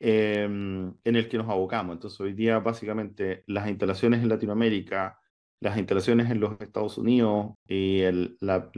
[0.00, 1.94] em, en el que nos abocamos.
[1.94, 5.18] Entonces hoy día básicamente las instalaciones en Latinoamérica,
[5.60, 8.70] las instalaciones en los Estados Unidos y el, la,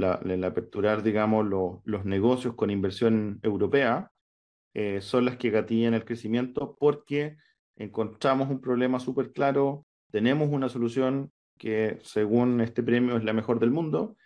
[0.46, 1.46] aperturar, digamos,
[1.84, 4.10] los negocios con inversión europea
[4.74, 7.36] eh, son las que gatillan el crecimiento porque
[7.76, 13.60] encontramos un problema súper claro, tenemos una solución que según este premio es la mejor
[13.60, 14.16] del mundo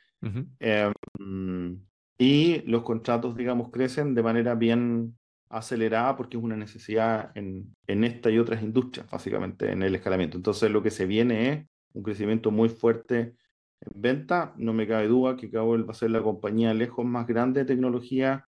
[0.61, 1.81] em,
[2.19, 5.17] y los contratos, digamos, crecen de manera bien
[5.51, 10.37] acelerada porque es una necesidad en, en esta y otras industrias, básicamente, en el escalamiento.
[10.37, 13.35] Entonces, lo que se viene es un crecimiento muy fuerte
[13.81, 14.55] en venta.
[14.57, 17.67] No me cabe duda que Cabo va a ser la compañía lejos más grande de
[17.67, 18.47] tecnología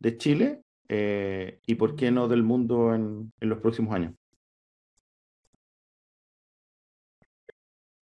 [0.00, 4.14] de Chile eh, y, por qué no, del mundo en, en los próximos años.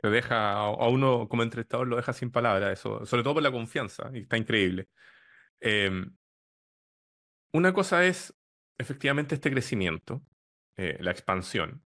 [0.00, 3.52] Te deja a uno como entrevistador, lo deja sin palabras, eso, sobre todo por la
[3.52, 4.88] confianza, y está increíble.
[5.60, 6.16] Em,
[7.52, 8.34] una cosa es
[8.78, 10.22] efectivamente este crecimiento,
[10.76, 11.84] eh, la expansión.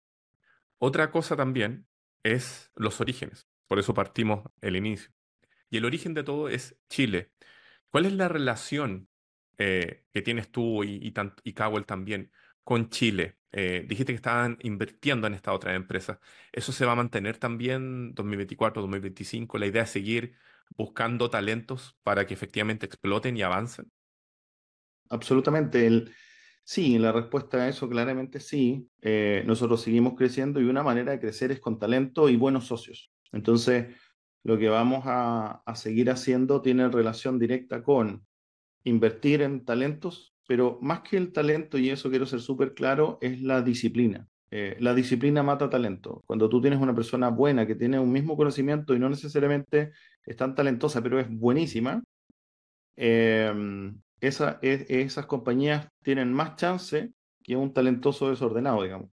[0.79, 1.87] Otra cosa también
[2.23, 3.47] es los orígenes.
[3.67, 5.11] Por eso partimos el inicio.
[5.69, 7.31] Y el origen de todo es Chile.
[7.89, 9.09] ¿Cuál es la relación
[9.57, 12.31] eh, que tienes tú y, y, y Cowell también
[12.63, 13.37] con Chile?
[13.51, 16.19] Eh, dijiste que estaban invirtiendo en esta otra empresa.
[16.51, 19.57] ¿Eso se va a mantener también 2024, 2025?
[19.57, 20.35] ¿La idea es seguir
[20.77, 23.91] buscando talentos para que efectivamente exploten y avancen?
[25.09, 26.05] Absolutamente.
[26.63, 28.87] Sí, la respuesta a eso claramente sí.
[29.01, 33.11] Eh, nosotros seguimos creciendo y una manera de crecer es con talento y buenos socios.
[33.31, 33.95] Entonces,
[34.43, 38.25] lo que vamos a, seguir haciendo tiene relación directa con
[38.83, 43.39] invertir en talentos, pero más que el talento, y eso quiero ser súper claro, es
[43.39, 44.27] la disciplina.
[44.49, 46.23] Eh, la disciplina mata talento.
[46.25, 49.91] Cuando tú tienes una persona buena que tiene un mismo conocimiento y no necesariamente
[50.25, 52.03] es tan talentosa, pero es buenísima,
[52.95, 53.53] eh,
[54.21, 57.11] esa, esas compañías tienen más chance
[57.43, 59.11] que un talentoso desordenado, digamos.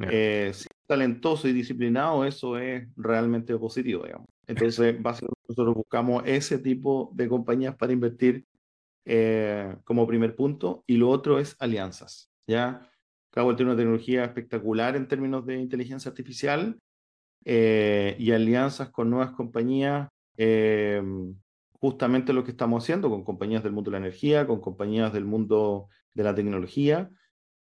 [0.00, 4.28] Eh, si es talentoso y disciplinado, eso es realmente positivo, digamos.
[4.46, 8.46] Entonces, básicamente nosotros buscamos ese tipo de compañías para invertir
[9.04, 10.84] eh, como primer punto.
[10.86, 12.90] Y lo otro es alianzas, ¿ya?
[13.30, 16.78] Cabo tiene una tecnología espectacular en términos de inteligencia artificial
[17.44, 20.08] eh, y alianzas con nuevas compañías
[21.84, 25.26] justamente lo que estamos haciendo con compañías del mundo de la energía, con compañías del
[25.26, 27.10] mundo de la tecnología,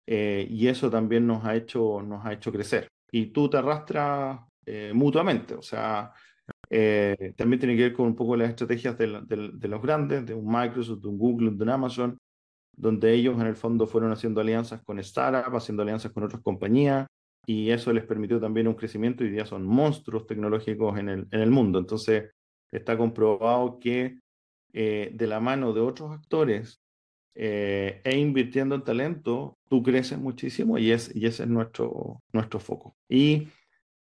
[0.07, 2.89] eh, y eso también nos ha hecho, nos ha hecho crecer.
[3.11, 6.13] Y tú te arrastras eh, mutuamente, o sea,
[6.71, 10.35] eh, también tiene que ver con un poco las estrategias de, de, los grandes, de
[10.35, 12.19] un Microsoft, de un Google, de un Amazon,
[12.77, 17.07] donde ellos en el fondo fueron haciendo alianzas con startups, haciendo alianzas con otras compañías,
[17.45, 21.41] y eso les permitió también un crecimiento y ya son monstruos tecnológicos en el, en
[21.41, 21.81] el mundo.
[21.81, 22.31] Entonces,
[22.71, 24.21] está comprobado que
[24.73, 26.81] eh, de la mano de otros actores
[27.35, 32.61] eh, e invirtiendo en talento, tú creces muchísimo y, es, y ese es nuestro, nuestro
[32.61, 32.95] foco.
[33.09, 33.49] Y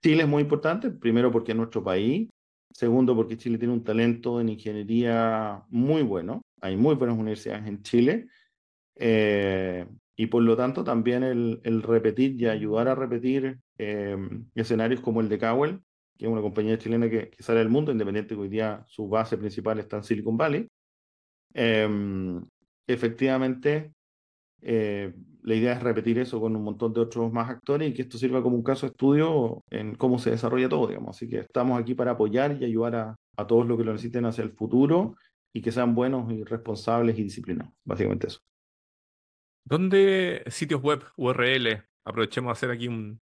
[0.03, 2.29] Chile es muy importante, primero porque es nuestro país,
[2.71, 7.83] segundo porque Chile tiene un talento en ingeniería muy bueno, hay muy buenas universidades en
[7.83, 8.29] Chile,
[8.97, 13.59] eh, y por lo tanto también el, el, repetir y ayudar a repetir
[14.55, 15.81] escenarios como el de Cowell
[16.19, 19.39] que es una compañía chilena que, sale del mundo, independiente que hoy día su base
[19.39, 20.69] principal está en Silicon Valley,
[21.55, 22.45] Em,
[22.87, 23.93] efectivamente,
[24.63, 25.13] eh,
[25.43, 28.19] la idea es repetir eso con un montón de otros más actores y que esto
[28.19, 31.17] sirva como un caso de estudio en cómo se desarrolla todo, digamos.
[31.17, 34.27] Así que estamos aquí para apoyar y ayudar a, a todos los que lo necesiten
[34.27, 35.17] hacia el futuro
[35.53, 37.73] y que sean buenos y responsables y disciplinados.
[37.85, 38.41] Básicamente eso.
[39.65, 43.21] ¿Dónde sitios web, URL, aprovechemos a hacer aquí un,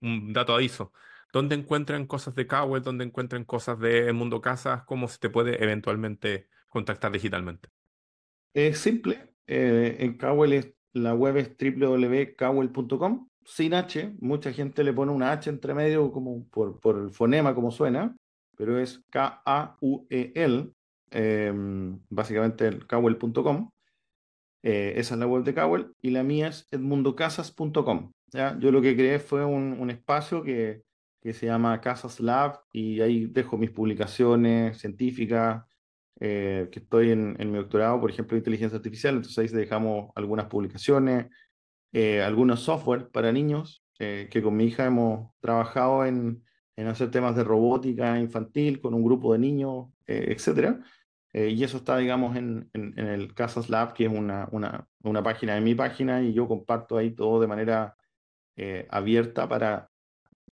[0.00, 0.92] un dato aviso,
[1.32, 4.84] ¿dónde encuentran cosas de Cowell, dónde encuentran cosas de Mundo Casas?
[4.84, 7.68] ¿Cómo se te puede eventualmente contactar digitalmente?
[8.52, 14.92] Es simple, eh, en Cowell es, la web es www.cowell.com, sin H, mucha gente le
[14.92, 18.16] pone una H entre medio como por, por el fonema como suena,
[18.56, 20.70] pero es K-A-U-E-L,
[21.10, 21.52] eh,
[22.08, 23.70] básicamente el cowell.com.
[24.62, 28.12] Eh, esa es la web de Cowell y la mía es edmundocasas.com.
[28.58, 30.82] Yo lo que creé fue un, un espacio que,
[31.20, 35.62] que, se llama Casas Lab y ahí dejo mis publicaciones científicas,
[36.20, 40.10] eh, que estoy en, en, mi doctorado, por ejemplo, de inteligencia artificial, entonces ahí dejamos
[40.14, 41.26] algunas publicaciones,
[41.92, 46.44] eh, algunos software para niños, eh, que con mi hija hemos trabajado en,
[46.76, 50.80] en, hacer temas de robótica infantil con un grupo de niños, eh, etcétera.
[51.36, 55.22] Eh, y eso está, digamos, en, en, el Casas Lab, que es una, una, una,
[55.22, 57.94] página de mi página, y yo comparto ahí todo de manera
[58.56, 59.90] eh, abierta para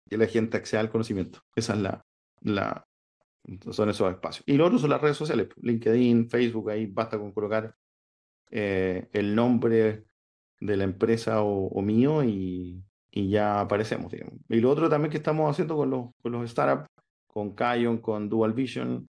[0.09, 1.41] que la gente acceda al conocimiento.
[1.55, 2.05] Esa es la,
[2.41, 2.88] la,
[3.72, 4.44] son esos espacios.
[4.48, 7.76] Y lo otro son las redes sociales, LinkedIn, Facebook, ahí basta con colocar
[8.52, 10.06] eh, el nombre
[10.60, 14.36] de la empresa o, mío y, y, ya aparecemos, digamos.
[14.50, 16.89] Y lo otro también que estamos haciendo con los, con los startups,
[17.28, 19.08] con Kion, con Dual Vision,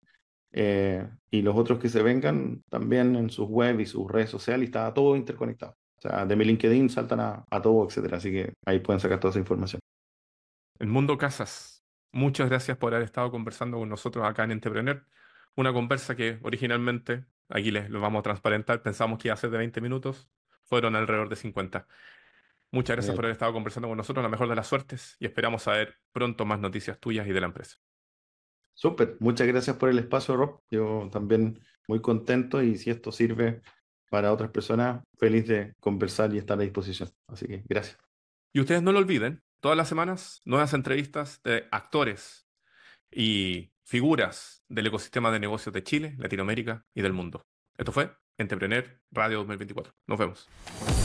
[0.53, 4.67] eh, y los otros que se vengan también en sus web y sus redes sociales,
[4.67, 5.75] está todo interconectado.
[5.97, 8.17] O sea, de mi LinkedIn saltan a, a todo, etcétera.
[8.17, 9.79] Así que ahí pueden sacar toda esa información.
[10.79, 11.80] El mundo casas.
[12.11, 15.05] Muchas gracias por haber estado conversando con nosotros acá en Entrepreneur.
[15.55, 19.49] Una conversa que originalmente, aquí les lo vamos a transparentar, pensamos que iba a ser
[19.49, 20.29] de 20 minutos,
[20.65, 21.87] fueron alrededor de 50.
[22.71, 23.15] Muchas gracias Bien.
[23.17, 26.45] por haber estado conversando con nosotros, la mejor de las suertes, y esperamos saber pronto
[26.45, 27.77] más noticias tuyas y de la empresa.
[28.73, 30.61] Súper, muchas gracias por el espacio, Rob.
[30.69, 33.61] Yo también muy contento y si esto sirve
[34.09, 37.09] para otras personas, feliz de conversar y estar a disposición.
[37.27, 37.97] Así que gracias.
[38.53, 42.47] Y ustedes no lo olviden, todas las semanas nuevas entrevistas de actores
[43.11, 47.45] y figuras del ecosistema de negocios de Chile, Latinoamérica y del mundo.
[47.77, 49.93] Esto fue Entrepreneur Radio 2024.
[50.07, 51.00] Nos vemos.